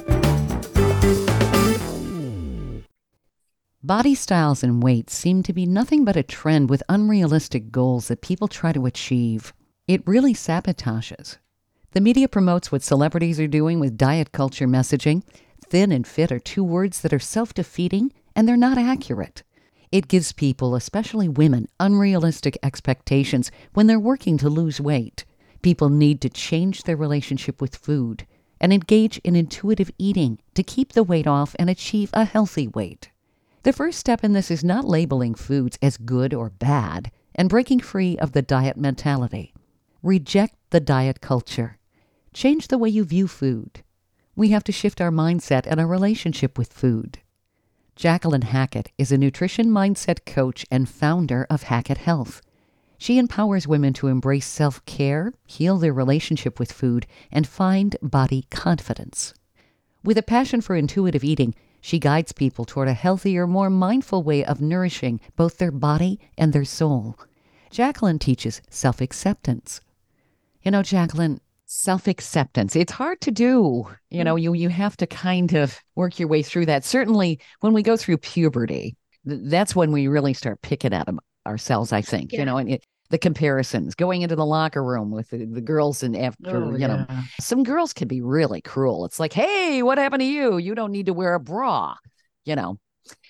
[3.82, 8.20] Body styles and weight seem to be nothing but a trend with unrealistic goals that
[8.20, 9.54] people try to achieve.
[9.86, 11.38] It really sabotages.
[11.92, 15.22] The media promotes what celebrities are doing with diet culture messaging.
[15.64, 19.44] Thin and fit are two words that are self defeating and they're not accurate.
[19.92, 25.25] It gives people, especially women, unrealistic expectations when they're working to lose weight.
[25.62, 28.27] People need to change their relationship with food
[28.61, 33.11] and engage in intuitive eating to keep the weight off and achieve a healthy weight.
[33.62, 37.81] The first step in this is not labeling foods as good or bad and breaking
[37.81, 39.53] free of the diet mentality.
[40.03, 41.79] Reject the diet culture.
[42.33, 43.83] Change the way you view food.
[44.37, 47.18] We have to shift our mindset and our relationship with food.
[47.96, 52.42] Jacquelyn Hackett is a nutrition mindset coach and founder of Hackett Health.
[52.98, 58.44] She empowers women to embrace self care, heal their relationship with food, and find body
[58.50, 59.32] confidence.
[60.04, 64.44] With a passion for intuitive eating, she guides people toward a healthier, more mindful way
[64.44, 67.18] of nourishing both their body and their soul.
[67.70, 69.80] Jacquelyn teaches self acceptance.
[70.62, 72.74] You know, Jacquelyn, self acceptance.
[72.74, 73.87] It's hard to do.
[74.11, 76.85] You know, you you have to kind of work your way through that.
[76.85, 78.96] Certainly, when we go through puberty,
[79.29, 81.92] th- that's when we really start picking at them ourselves.
[81.92, 82.40] I think yeah.
[82.40, 86.02] you know, and it, the comparisons, going into the locker room with the, the girls,
[86.02, 86.87] and after oh, you yeah.
[86.87, 87.07] know,
[87.40, 89.05] some girls can be really cruel.
[89.05, 90.59] It's like, hey, what happened to you?
[90.59, 91.96] You don't need to wear a bra.
[92.44, 92.79] You know,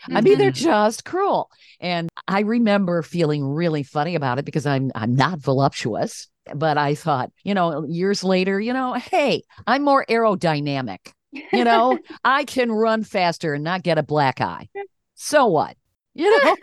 [0.09, 0.65] I mean, they're mm-hmm.
[0.65, 1.51] just cruel.
[1.81, 6.95] And I remember feeling really funny about it because I'm I'm not voluptuous but I
[6.95, 11.13] thought, you know, years later, you know, hey, I'm more aerodynamic.
[11.53, 14.69] You know, I can run faster and not get a black eye.
[15.15, 15.77] So what?
[16.19, 16.57] You know,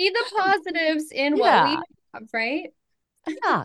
[0.00, 1.62] see the positives in yeah.
[1.62, 1.82] what we
[2.14, 2.72] have, right?
[3.44, 3.64] yeah.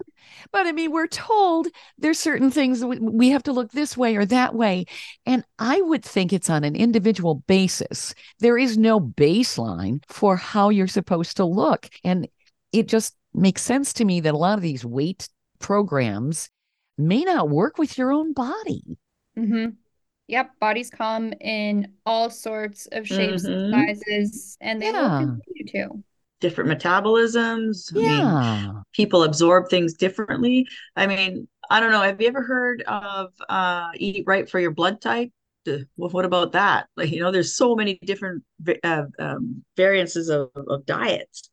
[0.51, 1.67] But I mean, we're told
[1.97, 4.85] there's certain things we have to look this way or that way.
[5.25, 8.13] And I would think it's on an individual basis.
[8.39, 11.89] There is no baseline for how you're supposed to look.
[12.03, 12.27] And
[12.71, 16.49] it just makes sense to me that a lot of these weight programs
[16.97, 18.97] may not work with your own body.
[19.37, 19.69] Mm-hmm.
[20.27, 23.73] Yep, bodies come in all sorts of shapes mm-hmm.
[23.73, 25.01] and sizes, and they yeah.
[25.01, 26.03] will continue to.
[26.39, 27.91] Different metabolisms.
[27.93, 28.25] Yeah.
[28.25, 30.67] I mean, people absorb things differently.
[30.95, 32.01] I mean, I don't know.
[32.01, 35.31] Have you ever heard of uh, eat right for your blood type?
[35.65, 36.87] Well, what about that?
[36.97, 38.43] Like, you know, there's so many different
[38.83, 41.49] uh, um, variances of, of diets.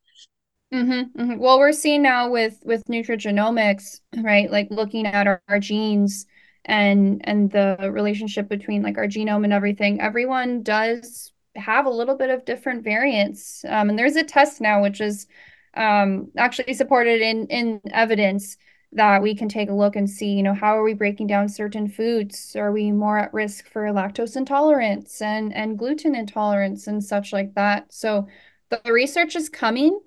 [0.73, 1.39] Mm-hmm, mm-hmm.
[1.39, 4.49] Well, we're seeing now with with nutrigenomics, right?
[4.51, 6.27] Like looking at our, our genes
[6.65, 10.01] and and the relationship between like our genome and everything.
[10.01, 14.81] Everyone does have a little bit of different variants, um, and there's a test now
[14.83, 15.27] which is
[15.75, 18.57] um, actually supported in in evidence
[18.93, 21.49] that we can take a look and see, you know, how are we breaking down
[21.49, 22.55] certain foods?
[22.57, 27.55] Are we more at risk for lactose intolerance and and gluten intolerance and such like
[27.55, 27.93] that?
[27.93, 28.29] So
[28.69, 30.01] the research is coming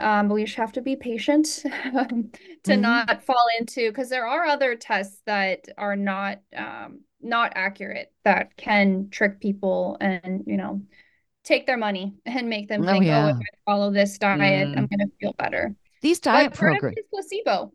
[0.00, 2.80] um, but we just have to be patient to mm-hmm.
[2.80, 8.56] not fall into because there are other tests that are not um, not accurate that
[8.56, 10.80] can trick people and you know
[11.44, 13.26] take their money and make them oh, think, yeah.
[13.26, 14.78] oh, if I follow this diet, mm.
[14.78, 15.74] I'm going to feel better.
[16.02, 17.72] These diet programs, placebo.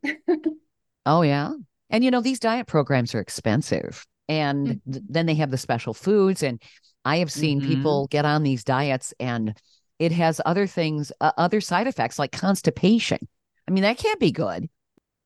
[1.05, 1.53] oh yeah,
[1.91, 4.91] and you know these diet programs are expensive, and mm-hmm.
[4.91, 6.61] th- then they have the special foods, and
[7.03, 7.69] I have seen mm-hmm.
[7.69, 9.55] people get on these diets and
[9.99, 13.27] it has other things, uh, other side effects like constipation.
[13.67, 14.69] I mean, that can't be good.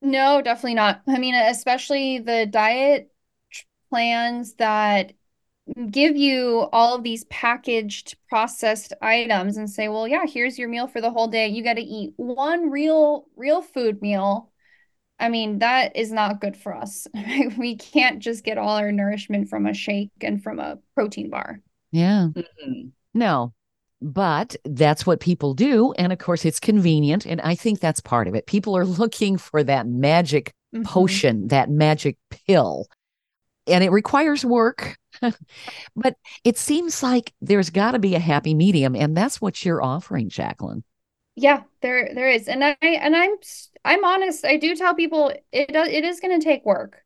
[0.02, 1.02] No, definitely not.
[1.08, 3.12] I mean, especially the diet
[3.90, 5.14] plans that
[5.92, 10.88] give you all of these packaged processed items and say, well, yeah, here's your meal
[10.88, 11.48] for the whole day.
[11.48, 14.52] You got to eat one real, real food meal.
[15.20, 17.08] I mean, that is not good for us.
[17.58, 21.60] we can't just get all our nourishment from a shake and from a protein bar.
[21.92, 22.30] Yeah.
[22.34, 22.90] Mm-hmm.
[23.14, 23.54] No,
[24.02, 25.94] but that's what people do.
[25.94, 27.26] And of course, it's convenient.
[27.26, 28.48] And I think that's part of it.
[28.48, 30.84] People are looking for that magic mm-hmm.
[30.84, 32.88] potion, that magic pill.
[33.68, 34.98] And it requires work.
[35.96, 38.96] but it seems like there's got to be a happy medium.
[38.96, 40.84] And that's what you're offering, Jacquelyn.
[41.36, 42.48] Yeah, there there is.
[42.50, 43.36] And I and I'm
[43.86, 47.04] I'm honest, I do tell people it does it is going to take work.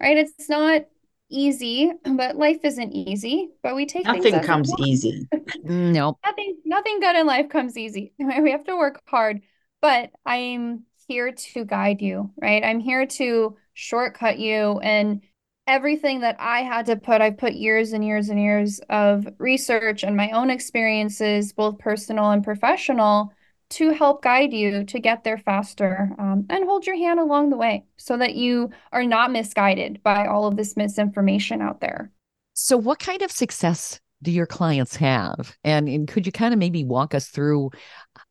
[0.00, 0.18] Right?
[0.18, 0.82] It's not
[1.30, 3.50] easy, but life isn't easy.
[3.62, 5.28] But we take nothing comes easy.
[5.64, 8.12] no, nothing, nothing good in life comes easy.
[8.18, 9.42] We have to work hard.
[9.80, 12.64] But I'm here to guide you, right?
[12.64, 15.22] I'm here to shortcut you and
[15.66, 20.04] everything that I had to put, I've put years and years and years of research
[20.04, 23.32] and my own experiences, both personal and professional,
[23.68, 27.56] to help guide you to get there faster um, and hold your hand along the
[27.56, 32.10] way so that you are not misguided by all of this misinformation out there.
[32.54, 35.56] So, what kind of success do your clients have?
[35.64, 37.70] And, and could you kind of maybe walk us through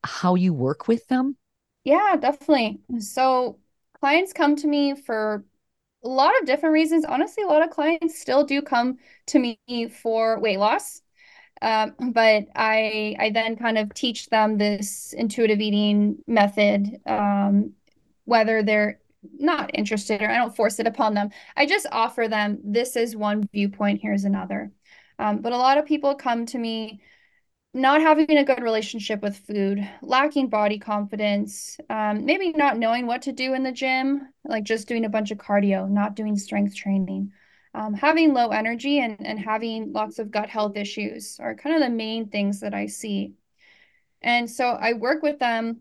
[0.04, 1.36] how you work with them?
[1.84, 2.80] Yeah, definitely.
[2.98, 3.58] So,
[4.00, 5.44] clients come to me for
[6.04, 7.04] a lot of different reasons.
[7.04, 11.02] Honestly, a lot of clients still do come to me for weight loss.
[11.62, 17.72] Um, but I I then kind of teach them this intuitive eating method, um,
[18.24, 19.00] whether they're
[19.38, 21.30] not interested or I don't force it upon them.
[21.56, 24.72] I just offer them this is one viewpoint, here's another.
[25.18, 27.00] Um, but a lot of people come to me
[27.74, 33.22] not having a good relationship with food, lacking body confidence, um, maybe not knowing what
[33.22, 36.74] to do in the gym, like just doing a bunch of cardio, not doing strength
[36.74, 37.32] training
[37.76, 41.82] um, having low energy and, and having lots of gut health issues are kind of
[41.82, 43.34] the main things that I see.
[44.22, 45.80] And so I work with them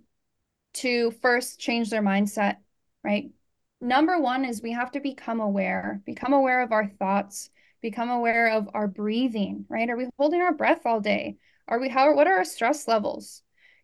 [0.76, 2.58] to first change their mindset,
[3.02, 3.30] right?
[3.80, 7.50] Number one is we have to become aware, become aware of our thoughts,
[7.82, 9.90] become aware of our breathing, right?
[9.90, 11.38] Are we holding our breath all day?
[11.70, 13.42] Are we, how, what are our stress levels?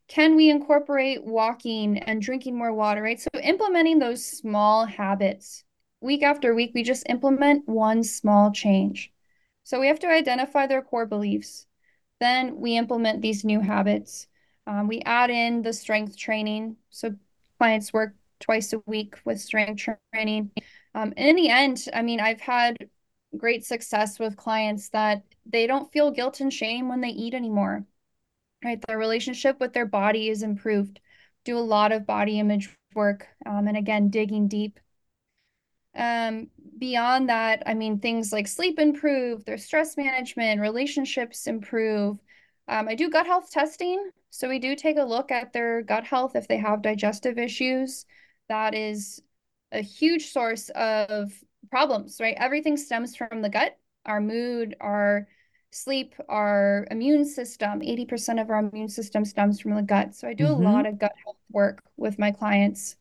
[0.10, 3.22] Can we incorporate walking and drinking more water, right?
[3.22, 5.64] So implementing those small habits
[6.02, 9.14] week after week, we just implement one small change.
[9.64, 11.68] So we have to identify their core beliefs.
[12.20, 14.28] Then we implement these new habits.
[14.68, 16.76] Um, we add in the strength training.
[16.90, 17.16] So
[17.58, 20.52] clients work twice a week with strength training.
[20.94, 22.76] Um, and in the end, I mean, I've had
[23.38, 27.86] great success with clients that they don't feel guilt and shame when they eat anymore,
[28.64, 28.82] right?
[28.88, 31.00] Their relationship with their body is improved.
[31.46, 33.28] Do a lot of body image work.
[33.46, 34.80] Um, and again, digging deep
[35.96, 42.18] um, beyond that, I mean, things like sleep improve, their stress management, relationships improve.
[42.68, 44.12] Um, I do gut health testing.
[44.30, 48.06] So we do take a look at their gut health if they have digestive issues.
[48.48, 49.22] That is
[49.72, 51.34] a huge source of
[51.70, 52.36] problems, right?
[52.38, 55.28] Everything stems from the gut, our mood, our
[55.72, 57.82] sleep, our immune system.
[57.82, 60.16] 80% of our immune system stems from the gut.
[60.16, 60.66] So I do mm-hmm.
[60.66, 62.96] a lot of gut health work with my clients.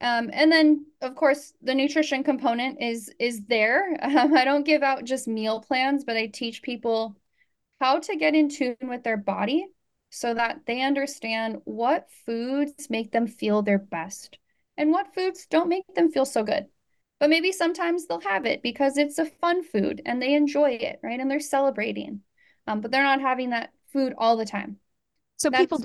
[0.00, 3.96] Um, and then of course the nutrition component is is there.
[4.02, 7.16] Um, I don't give out just meal plans, but I teach people
[7.80, 9.66] how to get in tune with their body
[10.10, 14.38] so that they understand what foods make them feel their best
[14.76, 16.66] and what foods don't make them feel so good.
[17.18, 21.00] But maybe sometimes they'll have it because it's a fun food and they enjoy it,
[21.02, 21.18] right?
[21.18, 22.20] And they're celebrating.
[22.66, 24.78] Um, but they're not having that food all the time.
[25.36, 25.84] So That's, people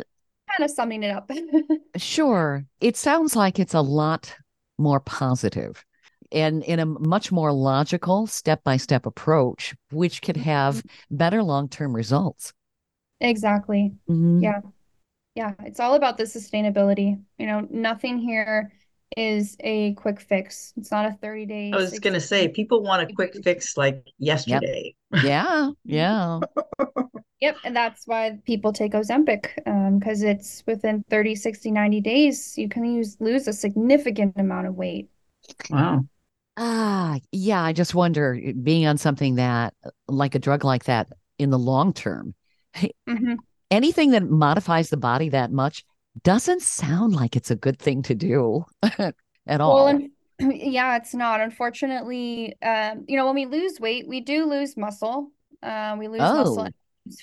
[0.58, 1.32] kind of summing it up.
[1.98, 2.66] sure.
[2.80, 4.36] It sounds like it's a lot
[4.78, 5.84] more positive
[6.32, 11.16] and in a much more logical step by step approach, which could have mm-hmm.
[11.18, 12.54] better long term results.
[13.20, 13.94] Exactly.
[14.10, 14.44] Mm-hmm.
[14.44, 14.62] Yeah.
[15.36, 15.54] Yeah.
[15.60, 17.22] It's all about the sustainability.
[17.38, 18.72] You know, nothing here
[19.18, 20.74] is a quick fix.
[20.78, 21.72] It's not a 30 day.
[21.74, 24.96] I was going to say, people want a quick fix like yesterday.
[25.12, 25.24] Yep.
[25.24, 25.72] Yeah.
[25.84, 26.40] Yeah.
[27.42, 29.56] Yep, and that's why people take Ozempic
[29.98, 34.68] because um, it's within 30, 60, 90 days, you can use lose a significant amount
[34.68, 35.10] of weight.
[35.72, 36.06] Wow.
[36.56, 37.64] Ah, yeah.
[37.64, 39.74] I just wonder being on something that,
[40.08, 41.08] like a drug like that,
[41.40, 42.36] in the long term,
[42.76, 43.34] mm-hmm.
[43.72, 45.84] anything that modifies the body that much
[46.24, 48.66] doesn't sound like it's a good thing to do
[49.48, 49.86] at all.
[49.86, 50.02] Well,
[50.40, 51.42] yeah, it's not.
[51.42, 55.32] Unfortunately, um, you know, when we lose weight, we do lose muscle.
[55.64, 56.44] Uh, we lose oh.
[56.44, 56.68] muscle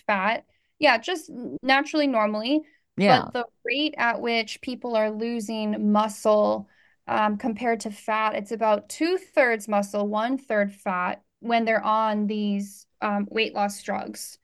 [0.07, 0.45] fat.
[0.79, 1.31] Yeah, just
[1.63, 2.63] naturally, normally.
[2.97, 3.23] Yeah.
[3.25, 6.69] But the rate at which people are losing muscle
[7.07, 8.35] um, compared to fat.
[8.35, 13.83] It's about two thirds muscle, one third fat when they're on these um, weight loss
[13.83, 14.38] drugs.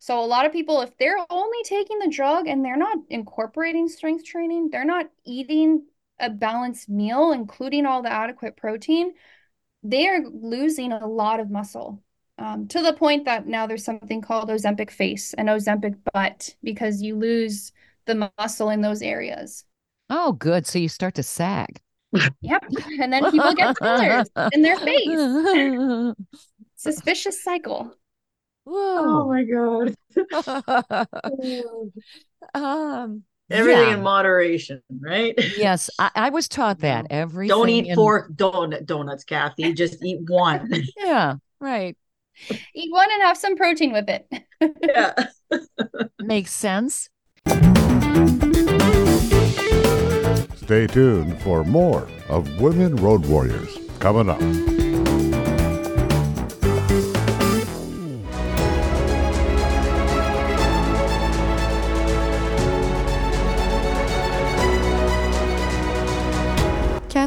[0.00, 3.86] So a lot of people, if they're only taking the drug and they're not incorporating
[3.86, 5.84] strength training, they're not eating
[6.18, 9.12] a balanced meal, including all the adequate protein,
[9.82, 12.02] they are losing a lot of muscle.
[12.38, 17.02] Um, to the point that now there's something called Ozempic face and Ozempic butt because
[17.02, 17.72] you lose
[18.06, 19.64] the muscle in those areas.
[20.08, 20.66] Oh, good.
[20.66, 21.80] So you start to sag.
[22.40, 22.64] Yep.
[23.00, 26.14] And then people get colors in their face.
[26.76, 27.94] Suspicious cycle.
[29.10, 29.94] Oh my god.
[32.54, 33.94] um everything yeah.
[33.94, 35.34] in moderation, right?
[35.56, 37.06] Yes, I, I was taught that.
[37.10, 37.94] Every don't eat in...
[37.94, 39.72] four donut donuts, Kathy.
[39.74, 40.70] Just eat one.
[40.96, 41.96] yeah, right.
[42.74, 44.26] Eat one and have some protein with it.
[44.82, 45.12] yeah.
[46.20, 47.10] Makes sense.
[50.56, 54.40] Stay tuned for more of Women Road Warriors coming up.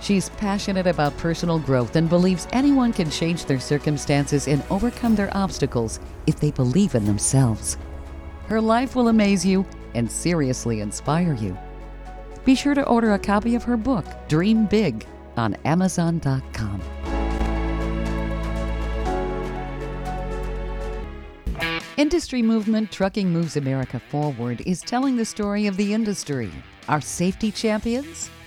[0.00, 5.36] She's passionate about personal growth and believes anyone can change their circumstances and overcome their
[5.36, 7.76] obstacles if they believe in themselves.
[8.46, 11.56] Her life will amaze you and seriously inspire you.
[12.44, 15.04] Be sure to order a copy of her book, Dream Big,
[15.36, 16.80] on Amazon.com.
[21.98, 26.50] Industry movement Trucking Moves America Forward is telling the story of the industry,
[26.88, 28.30] our safety champions,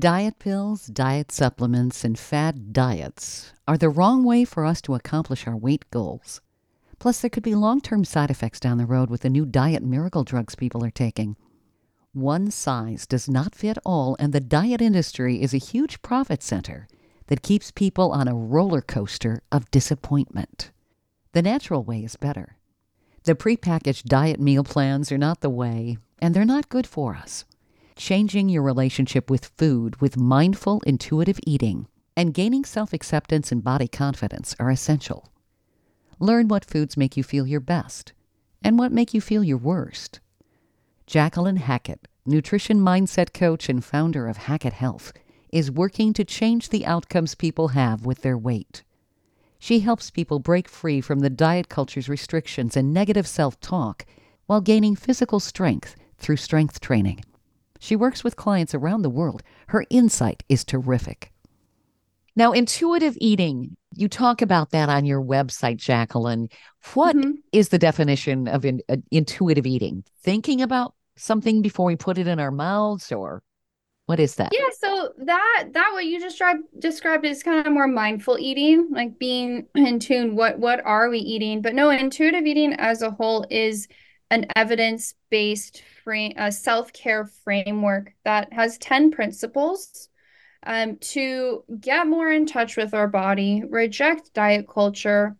[0.00, 5.46] Diet pills, diet supplements, and fad diets are the wrong way for us to accomplish
[5.46, 6.40] our weight goals.
[6.98, 9.82] Plus, there could be long term side effects down the road with the new diet
[9.82, 11.36] miracle drugs people are taking.
[12.14, 16.88] One size does not fit all, and the diet industry is a huge profit center
[17.26, 20.70] that keeps people on a roller coaster of disappointment.
[21.32, 22.56] The natural way is better.
[23.24, 27.44] The prepackaged diet meal plans are not the way, and they're not good for us
[28.00, 31.86] changing your relationship with food with mindful, intuitive eating,
[32.16, 35.28] and gaining self acceptance and body confidence are essential.
[36.18, 38.14] Learn what foods make you feel your best
[38.62, 40.18] and what make you feel your worst.
[41.06, 45.12] Jacquelyn Hackett, nutrition mindset coach and founder of Hackett Health,
[45.52, 48.82] is working to change the outcomes people have with their weight.
[49.58, 54.06] She helps people break free from the diet culture's restrictions and negative self talk
[54.46, 57.22] while gaining physical strength through strength training.
[57.80, 59.42] She works with clients around the world.
[59.68, 61.32] Her insight is terrific.
[62.36, 66.52] Now, intuitive eating, you talk about that on your website, Jacquelyn.
[66.94, 67.32] What mm-hmm.
[67.52, 70.04] is the definition of in, uh, intuitive eating?
[70.22, 73.42] Thinking about something before we put it in our mouths or
[74.06, 74.50] what is that?
[74.52, 76.42] Yeah, so that that what you just
[76.78, 81.18] described is kind of more mindful eating, like being in tune what what are we
[81.18, 81.62] eating?
[81.62, 83.86] But no, intuitive eating as a whole is
[84.30, 90.08] an evidence-based frame, a self-care framework that has 10 principles
[90.64, 95.36] um, to get more in touch with our body, reject diet culture,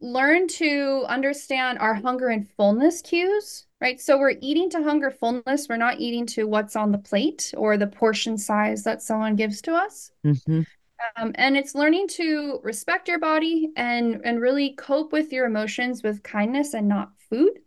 [0.00, 4.00] learn to understand our hunger and fullness cues, right?
[4.00, 5.68] So we're eating to hunger fullness.
[5.68, 9.62] We're not eating to what's on the plate or the portion size that someone gives
[9.62, 10.10] to us.
[10.24, 10.62] Mm-hmm.
[11.16, 16.02] Um, and it's learning to respect your body and and really cope with your emotions
[16.02, 17.60] with kindness and not food.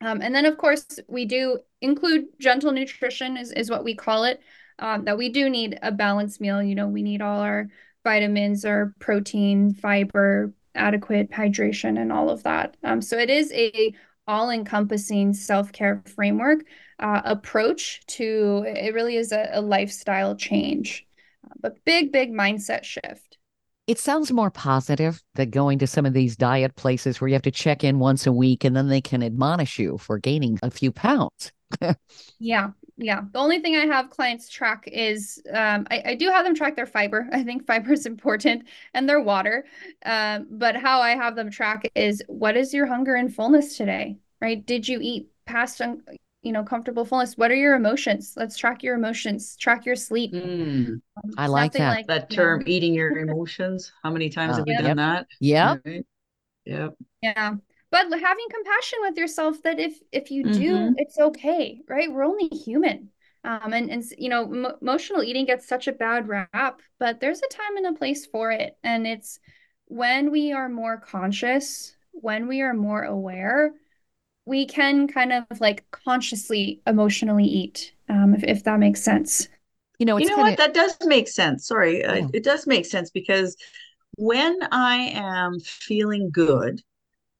[0.00, 4.24] Um, and then, of course, we do include gentle nutrition, is, is what we call
[4.24, 4.40] it,
[4.78, 6.62] um, that we do need a balanced meal.
[6.62, 7.68] You know, we need all our
[8.04, 12.76] vitamins, our protein, fiber, adequate hydration, and all of that.
[12.84, 13.92] Um, so it is a
[14.28, 16.60] all-encompassing self-care framework
[16.98, 21.08] uh, approach to it really is a, a lifestyle change
[21.60, 23.37] but big, big mindset shift.
[23.88, 27.42] It sounds more positive than going to some of these diet places where you have
[27.42, 30.70] to check in once a week and then they can admonish you for gaining a
[30.70, 31.52] few pounds.
[32.38, 32.72] yeah.
[32.98, 33.22] Yeah.
[33.32, 36.76] The only thing I have clients track is um, I, I, do have them track
[36.76, 37.28] their fiber.
[37.32, 39.64] I think fiber is important and their water.
[40.04, 44.18] Um, but how I have them track is what is your hunger and fullness today?
[44.42, 44.64] Right?
[44.66, 45.80] Did you eat past
[46.48, 47.36] you know comfortable fullness.
[47.36, 48.32] What are your emotions?
[48.34, 50.32] Let's track your emotions track your sleep.
[50.32, 50.86] Mm.
[50.86, 51.02] um,
[51.36, 51.90] i like that.
[51.90, 52.64] like, that term know.
[52.66, 53.92] eating your emotions.
[54.02, 54.82] How many times uh, have we yep.
[54.82, 55.26] done that?
[55.40, 56.06] Yeah right.
[56.64, 56.94] yep.
[57.20, 57.54] Yeah.
[57.90, 60.94] But having compassion with yourself that if if you do mm-hmm.
[60.96, 62.10] it's okay right?
[62.10, 63.10] We're only human.
[63.44, 67.42] Um and and you know m- emotional eating gets such a bad rap but there's
[67.42, 68.74] a time and a place for it.
[68.82, 69.38] And it's
[69.84, 73.74] when we are more conscious when we are more aware
[74.48, 79.46] we can kind of like consciously emotionally eat, um, if, if that makes sense.
[79.98, 80.50] You know, you know kinda...
[80.52, 80.58] what?
[80.58, 81.66] That does make sense.
[81.66, 82.24] Sorry, uh, yeah.
[82.24, 83.56] uh, it does make sense because
[84.16, 86.80] when I am feeling good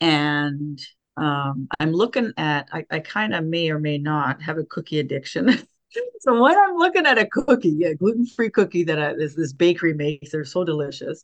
[0.03, 0.79] and
[1.17, 5.01] um, I'm looking at, I, I kind of may or may not have a cookie
[5.01, 5.49] addiction.
[6.21, 9.95] so when I'm looking at a cookie, a gluten-free cookie that I, this this bakery
[9.95, 11.23] makes, they're so delicious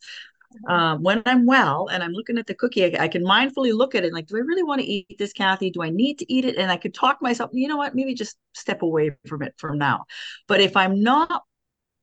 [0.69, 3.95] um, when I'm well and I'm looking at the cookie, I, I, can mindfully look
[3.95, 5.71] at it like, do I really want to eat this, Kathy?
[5.71, 6.57] Do I need to eat it?
[6.57, 9.79] And I could talk myself, you know what, maybe just step away from it from
[9.79, 10.05] now.
[10.49, 11.43] But if I'm not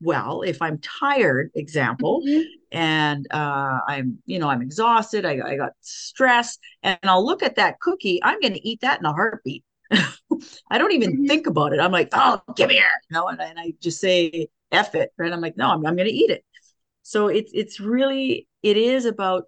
[0.03, 2.41] well, if I'm tired, example, mm-hmm.
[2.71, 7.55] and uh, I'm, you know, I'm exhausted, I, I got stressed, and I'll look at
[7.57, 9.63] that cookie, I'm going to eat that in a heartbeat.
[9.91, 11.25] I don't even mm-hmm.
[11.25, 11.79] think about it.
[11.79, 15.11] I'm like, oh, give me here, you know, and, and I just say, F it.
[15.17, 15.31] Right.
[15.31, 16.43] I'm like, no, I'm, I'm going to eat it
[17.03, 19.43] so it's it's really it is about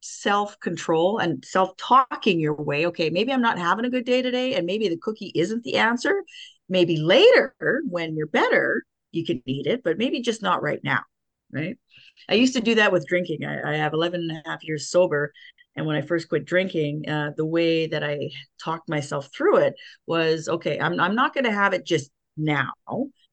[0.00, 2.86] self control and self talking your way.
[2.86, 5.76] Okay maybe i'm not having a good day today and maybe the cookie isn't the
[5.76, 6.22] answer.
[6.68, 11.00] Maybe later when you're better you can eat it but maybe just not right now
[11.52, 11.76] right?
[12.28, 13.44] I used to do that with drinking.
[13.44, 15.32] I, I have 11 and a half years sober
[15.76, 18.18] and when i first quit drinking uh, the way that i
[18.62, 19.74] talked myself through it
[20.06, 22.72] was okay i'm, I'm not going to have it just now.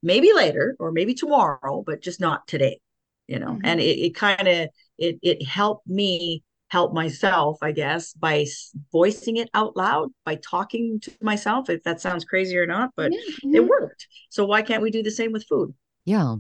[0.02, 2.80] Maybe later or maybe tomorrow but just not today
[3.28, 3.66] you know mm-hmm.
[3.66, 8.46] and it, it kind of it it helped me help myself i guess by
[8.92, 13.12] voicing it out loud by talking to myself if that sounds crazy or not but
[13.12, 13.56] mm-hmm.
[13.56, 14.08] it worked.
[14.30, 15.74] So why can't we do the same with food?
[16.06, 16.36] Yeah.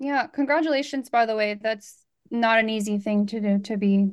[0.00, 1.58] Yeah congratulations by the way.
[1.60, 4.10] That's not an easy thing to do to be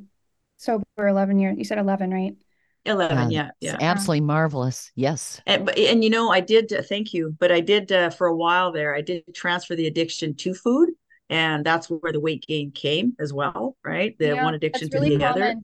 [0.56, 2.36] sober 11 years you said 11 right?
[2.84, 3.50] 11 yeah.
[3.60, 4.92] yeah absolutely marvelous.
[4.94, 5.40] Yes.
[5.46, 8.36] And, and you know i did uh, thank you but i did uh, for a
[8.36, 10.90] while there i did transfer the addiction to food
[11.28, 14.98] and that's where the weight gain came as well right the yeah, one addiction to
[14.98, 15.42] really the common.
[15.42, 15.54] other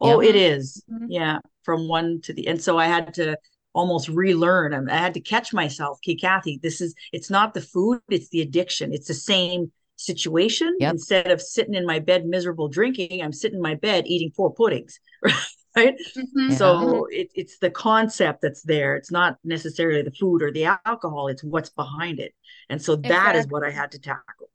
[0.00, 0.28] oh yeah.
[0.28, 0.82] it is.
[0.90, 1.06] Mm-hmm.
[1.08, 3.36] yeah from one to the and so i had to
[3.72, 8.00] almost relearn i had to catch myself okay kathy this is it's not the food
[8.08, 10.92] it's the addiction it's the same situation yep.
[10.92, 14.52] instead of sitting in my bed miserable drinking i'm sitting in my bed eating four
[14.52, 14.98] puddings
[15.76, 16.52] right mm-hmm.
[16.54, 21.28] so it, it's the concept that's there it's not necessarily the food or the alcohol
[21.28, 22.32] it's what's behind it
[22.70, 23.40] and so that exactly.
[23.40, 24.50] is what i had to tackle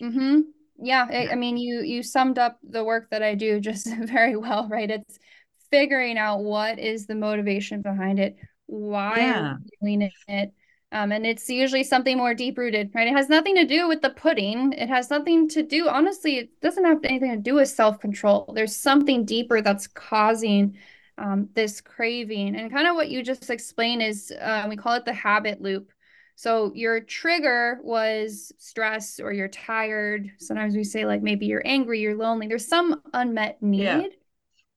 [0.00, 0.40] Mm-hmm.
[0.80, 4.36] Yeah, I, I mean, you you summed up the work that I do just very
[4.36, 4.90] well, right?
[4.90, 5.18] It's
[5.70, 9.56] figuring out what is the motivation behind it, why yeah.
[9.82, 10.52] doing it,
[10.90, 13.08] um, and it's usually something more deep rooted, right?
[13.08, 14.72] It has nothing to do with the pudding.
[14.72, 18.50] It has nothing to do, honestly, it doesn't have anything to do with self control.
[18.54, 20.76] There's something deeper that's causing
[21.18, 22.56] um, this craving.
[22.56, 25.90] And kind of what you just explained is uh, we call it the habit loop.
[26.38, 30.30] So your trigger was stress or you're tired.
[30.38, 32.46] Sometimes we say like maybe you're angry, you're lonely.
[32.46, 33.82] There's some unmet need.
[33.82, 34.06] Yeah.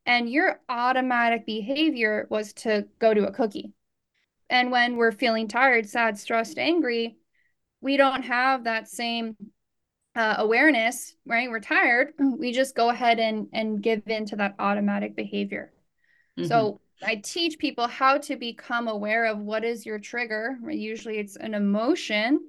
[0.08, 3.74] And your automatic behavior was to go to a cookie.
[4.50, 7.18] And when we're feeling tired, sad, stressed, angry,
[7.80, 9.36] we don't have that same
[10.16, 11.48] uh, awareness, right?
[11.48, 12.14] We're tired.
[12.18, 15.72] We just go ahead and and give in to that automatic behavior.
[16.40, 16.48] Mm-hmm.
[16.48, 20.58] So I teach people how to become aware of what is your trigger.
[20.70, 22.40] Usually it's an emotion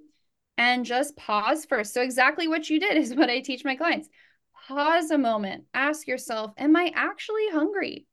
[0.59, 1.95] and just pause first.
[1.95, 4.09] So, exactly what you did is what I teach my clients.
[4.69, 8.07] Pause a moment, ask yourself, Am I actually hungry?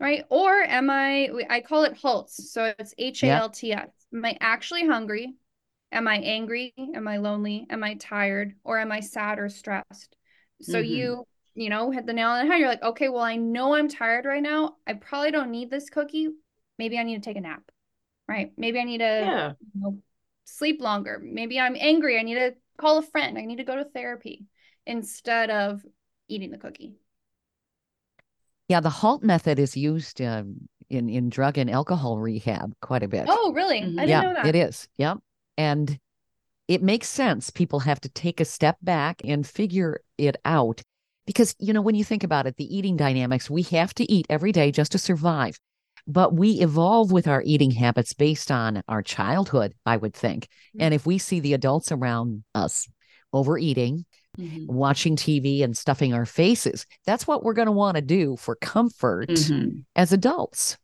[0.00, 0.24] Right?
[0.30, 2.50] Or am I, I call it HALTS.
[2.52, 3.88] So it's H A L T S.
[4.12, 5.34] Am I actually hungry?
[5.92, 6.74] Am I angry?
[6.94, 7.66] Am I lonely?
[7.70, 8.54] Am I tired?
[8.64, 10.16] Or am I sad or stressed?
[10.60, 10.92] So mm-hmm.
[10.92, 12.60] you you know, hit the nail on the head.
[12.60, 14.76] You're like, okay, well, I know I'm tired right now.
[14.86, 16.28] I probably don't need this cookie.
[16.78, 17.62] Maybe I need to take a nap,
[18.28, 18.52] right?
[18.56, 19.52] Maybe I need to yeah.
[19.74, 19.98] you know,
[20.44, 21.20] sleep longer.
[21.22, 22.18] Maybe I'm angry.
[22.18, 23.38] I need to call a friend.
[23.38, 24.46] I need to go to therapy
[24.86, 25.84] instead of
[26.28, 26.94] eating the cookie.
[28.68, 33.08] Yeah, the HALT method is used um, in in drug and alcohol rehab quite a
[33.08, 33.26] bit.
[33.28, 33.80] Oh, really?
[33.80, 33.98] Mm-hmm.
[33.98, 34.46] I didn't yeah, know that.
[34.46, 34.88] It is.
[34.96, 35.18] Yep.
[35.58, 35.98] And
[36.68, 37.50] it makes sense.
[37.50, 40.80] People have to take a step back and figure it out.
[41.26, 44.26] Because, you know, when you think about it, the eating dynamics, we have to eat
[44.28, 45.58] every day just to survive.
[46.06, 50.44] But we evolve with our eating habits based on our childhood, I would think.
[50.44, 50.82] Mm-hmm.
[50.82, 52.88] And if we see the adults around us
[53.32, 54.04] overeating,
[54.36, 54.66] mm-hmm.
[54.66, 58.56] watching TV and stuffing our faces, that's what we're going to want to do for
[58.56, 59.80] comfort mm-hmm.
[59.94, 60.76] as adults.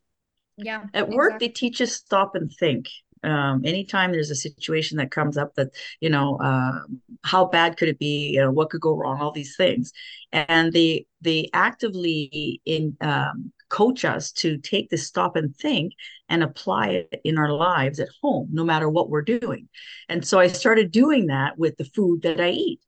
[0.57, 0.85] Yeah.
[0.95, 1.49] At work, exactly.
[1.49, 2.87] they teach us stop and think
[3.23, 5.69] um, anytime there's a situation that comes up that
[6.01, 6.81] you know uh,
[7.25, 8.31] how bad could it be?
[8.35, 9.21] You know what could go wrong?
[9.21, 9.93] All these things.
[10.33, 15.93] And they they actively in um, coach us to take this stop and think
[16.29, 19.69] and apply it in our lives at home no matter what we're doing.
[20.09, 22.81] And so i started doing that with the food that i eat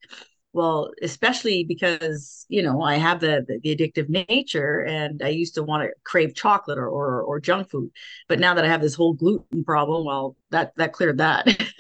[0.53, 5.55] well especially because you know i have the, the, the addictive nature and i used
[5.55, 7.90] to want to crave chocolate or, or, or junk food.
[8.28, 11.46] But now that i have this whole gluten problem well that that cleared that.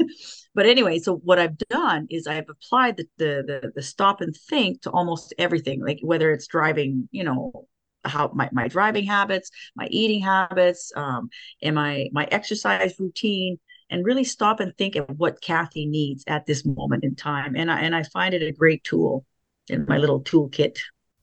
[0.52, 4.34] But anyway so what i've done is i've applied the, the the the stop and
[4.36, 7.66] think to almost everything like whether it's driving you know
[8.04, 11.30] how my, my driving habits my eating habits um
[11.62, 13.58] and my my exercise routine
[13.90, 17.56] and really stop and think of what Kathy needs at this moment in time.
[17.56, 19.26] And I, and I find it a great tool
[19.68, 20.78] in my little toolkit.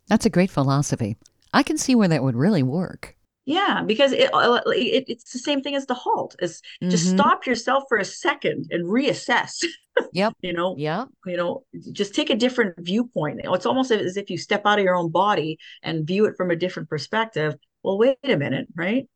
[0.07, 1.18] That's a great philosophy.
[1.53, 3.15] I can see where that would really work.
[3.45, 6.36] Yeah, because it, uh, it it's the same thing as the halt.
[6.39, 6.89] Is mm-hmm.
[6.89, 9.63] just stop yourself for a second and reassess.
[10.11, 10.34] Yep.
[10.41, 10.76] you know.
[10.78, 11.05] Yeah.
[11.26, 11.63] You know,
[11.93, 13.39] just take a different viewpoint.
[13.45, 16.51] It's almost as if you step out of your own body and view it from
[16.51, 17.55] a different perspective.
[17.84, 19.07] Well, wait a minute, right?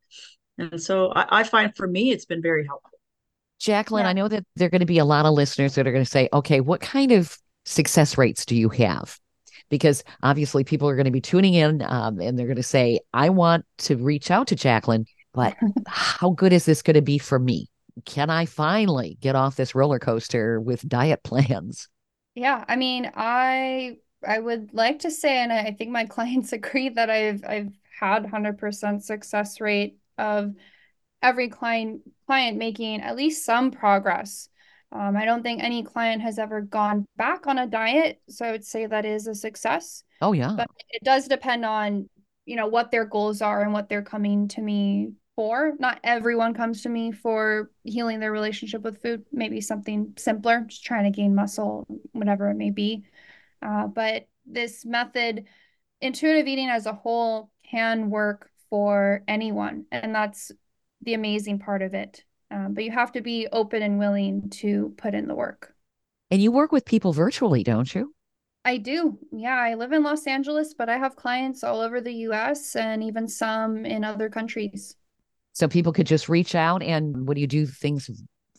[0.57, 2.90] And so I, I find for me, it's been very helpful.
[3.61, 4.09] Jacquelyn, yeah.
[4.09, 6.03] I know that there are going to be a lot of listeners that are going
[6.03, 9.19] to say, okay, what kind of success rates do you have?
[9.69, 12.99] Because obviously people are going to be tuning in um, and they're going to say,
[13.13, 15.55] I want to reach out to Jacquelyn, but
[15.87, 17.69] how good is this going to be for me?
[18.05, 21.87] Can I finally get off this roller coaster with diet plans?
[22.33, 26.89] Yeah, I mean, I I would like to say, and I think my clients agree
[26.89, 30.55] that I've I've had 100% success rate of
[31.21, 34.49] every client client making at least some progress.
[34.91, 38.51] Um, I don't think any client has ever gone back on a diet, so I
[38.51, 40.03] would say that is a success.
[40.21, 42.09] Oh yeah, but it does depend on
[42.45, 45.73] you know what their goals are and what they're coming to me for.
[45.79, 49.23] Not everyone comes to me for healing their relationship with food.
[49.31, 53.05] Maybe something simpler, just trying to gain muscle, whatever it may be.
[53.61, 55.45] Uh, but this method,
[56.01, 60.51] intuitive eating as a whole, can work for anyone, and that's
[61.03, 62.23] the amazing part of it.
[62.49, 65.73] Um, but you have to be open and willing to put in the work.
[66.29, 68.13] And you work with people virtually, don't you?
[68.63, 69.17] I do.
[69.31, 73.03] Yeah, I live in Los Angeles, but I have clients all over the US and
[73.03, 74.95] even some in other countries.
[75.53, 78.09] So people could just reach out and what do you do things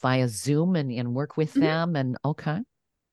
[0.01, 1.61] via Zoom and, and work with mm-hmm.
[1.61, 2.61] them and okay.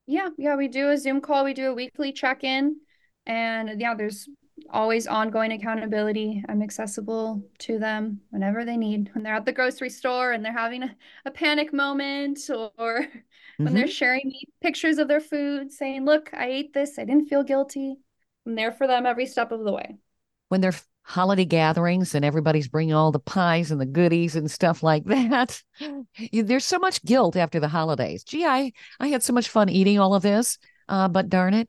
[0.08, 2.78] Yeah, yeah, we do a Zoom call, we do a weekly check-in
[3.26, 4.28] and yeah, there's
[4.70, 6.44] always ongoing accountability.
[6.48, 9.10] I'm accessible to them whenever they need.
[9.14, 10.96] When they're at the grocery store and they're having a,
[11.26, 13.20] a panic moment or mm-hmm.
[13.64, 13.92] when they're mm-hmm.
[13.92, 17.00] sharing me pictures of their food saying, Look, I ate this.
[17.00, 17.98] I didn't feel guilty.
[18.46, 19.98] I'm there for them every step of the way.
[20.50, 20.74] When they're
[21.10, 25.62] holiday gatherings and everybody's bringing all the pies and the goodies and stuff like that.
[26.32, 28.24] There's so much guilt after the holidays.
[28.24, 31.68] Gee, I, I had so much fun eating all of this, uh, but darn it,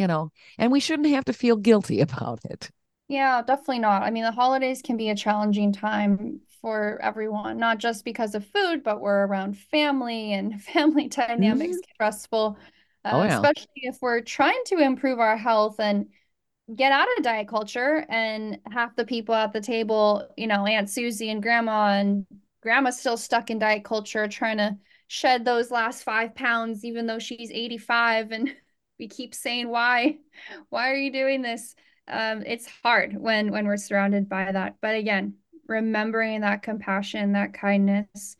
[0.00, 2.70] you know, and we shouldn't have to feel guilty about it.
[3.08, 4.02] Yeah, definitely not.
[4.02, 8.46] I mean, the holidays can be a challenging time for everyone, not just because of
[8.46, 11.94] food, but we're around family and family dynamics mm-hmm.
[11.94, 12.56] stressful,
[13.04, 13.34] uh, oh, yeah.
[13.34, 16.06] especially if we're trying to improve our health and
[16.74, 18.06] get out of diet culture.
[18.08, 22.26] And half the people at the table, you know, Aunt Susie and Grandma, and
[22.62, 24.76] Grandma's still stuck in diet culture, trying to
[25.08, 28.54] shed those last five pounds, even though she's 85 and
[29.00, 30.18] we keep saying why
[30.68, 31.74] why are you doing this?
[32.06, 34.76] Um, it's hard when when we're surrounded by that.
[34.80, 35.34] But again
[35.66, 38.36] remembering that compassion that kindness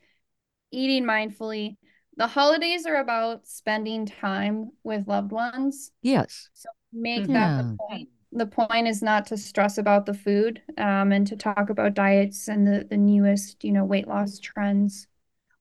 [0.73, 1.77] eating mindfully.
[2.17, 5.93] The holidays are about spending time with loved ones.
[6.03, 6.49] Yes.
[6.53, 7.33] So make yeah.
[7.33, 8.09] that the point.
[8.33, 12.47] The point is not to stress about the food um, and to talk about diets
[12.47, 15.07] and the, the newest you know weight loss trends.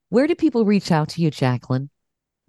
[0.09, 1.89] Where do people reach out to you jacquelyn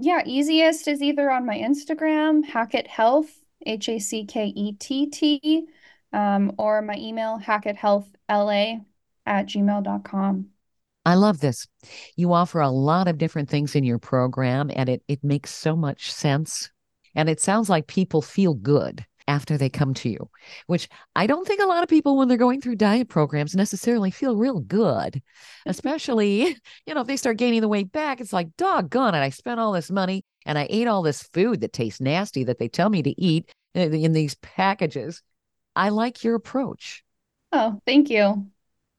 [0.01, 3.31] yeah, easiest is either on my Instagram, Hackett Health,
[3.67, 5.67] H A C K E T T,
[6.13, 8.85] um, or my email, hacketthealthla
[9.27, 10.47] at gmail.com.
[11.07, 11.67] I love this.
[12.17, 15.75] You offer a lot of different things in your program, and it, it makes so
[15.77, 16.71] much sense.
[17.15, 20.29] And it sounds like people feel good after they come to you,
[20.67, 24.11] which I don't think a lot of people, when they're going through diet programs, necessarily
[24.11, 25.23] feel real good.
[25.67, 26.57] Especially,
[26.87, 29.61] you know, if they start gaining the weight back, it's like, doggone it, I spent
[29.61, 32.91] all this money and I ate all this food that tastes nasty that they tell
[32.91, 35.23] me to eat in these packages.
[35.77, 37.05] I like your approach.
[37.53, 38.49] Oh, thank you.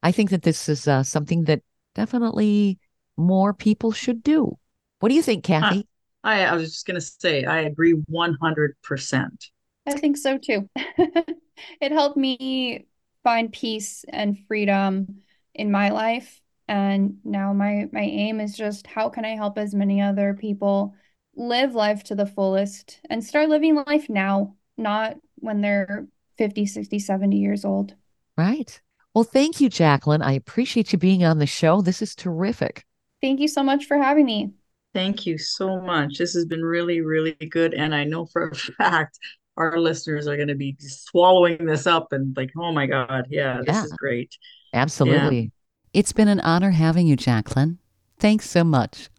[0.02, 1.60] I think that this is uh, something that
[1.94, 2.78] definitely
[3.18, 4.56] more people should do.
[5.00, 5.86] What do you think, Kathy?
[6.24, 9.50] I, I was just going to say, I agree 100%.
[9.86, 10.68] I think so too.
[10.76, 12.86] it helped me
[13.22, 15.22] find peace and freedom
[15.54, 16.40] in my life.
[16.68, 20.94] And now my my aim is just how can I help as many other people
[21.34, 26.06] live life to the fullest and start living life now, not when they're
[26.38, 27.94] 50, 60, 70 years old.
[28.36, 28.80] Right.
[29.14, 30.22] Well, thank you, Jacquelyn.
[30.22, 31.82] I appreciate you being on the show.
[31.82, 32.86] This is terrific.
[33.20, 34.52] Thank you so much for having me.
[34.94, 36.18] Thank you so much.
[36.18, 37.74] This has been really, really good.
[37.74, 39.18] And I know for a fact
[39.56, 43.60] our listeners are going to be swallowing this up and like, oh my God, yeah,
[43.66, 44.36] this is great.
[44.72, 45.40] Absolutely.
[45.40, 45.48] Yeah.
[45.92, 47.76] It's been an honor having you, Jacquelyn.
[48.18, 49.10] Thanks so much.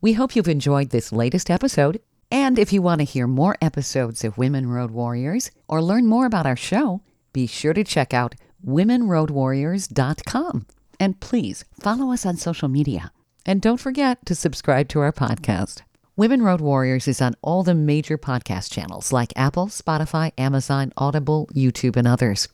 [0.00, 2.00] We hope you've enjoyed this latest episode.
[2.30, 6.26] And if you want to hear more episodes of Women Road Warriors or learn more
[6.26, 7.00] about our show,
[7.32, 8.34] be sure to check out
[8.66, 10.66] womenroadwarriors.com.
[11.00, 13.12] And please follow us on social media.
[13.46, 15.82] And don't forget to subscribe to our podcast.
[16.18, 21.48] Women Road Warriors is on all the major podcast channels like Apple, Spotify, Amazon, Audible,
[21.54, 22.48] YouTube, and others.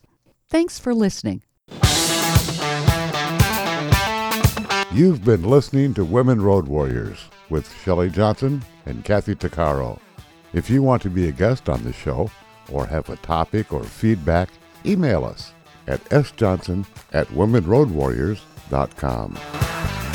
[0.50, 1.42] Thanks for listening.
[4.92, 9.98] You've been listening to Women Road Warriors with Shelley Johnson and Kathy Tuccaro.
[10.52, 12.30] If you want to be a guest on the show
[12.70, 14.50] or have a topic or feedback,
[14.84, 15.54] email us
[15.86, 16.84] at sjohnson
[17.14, 20.13] at womenroadwarriors.com.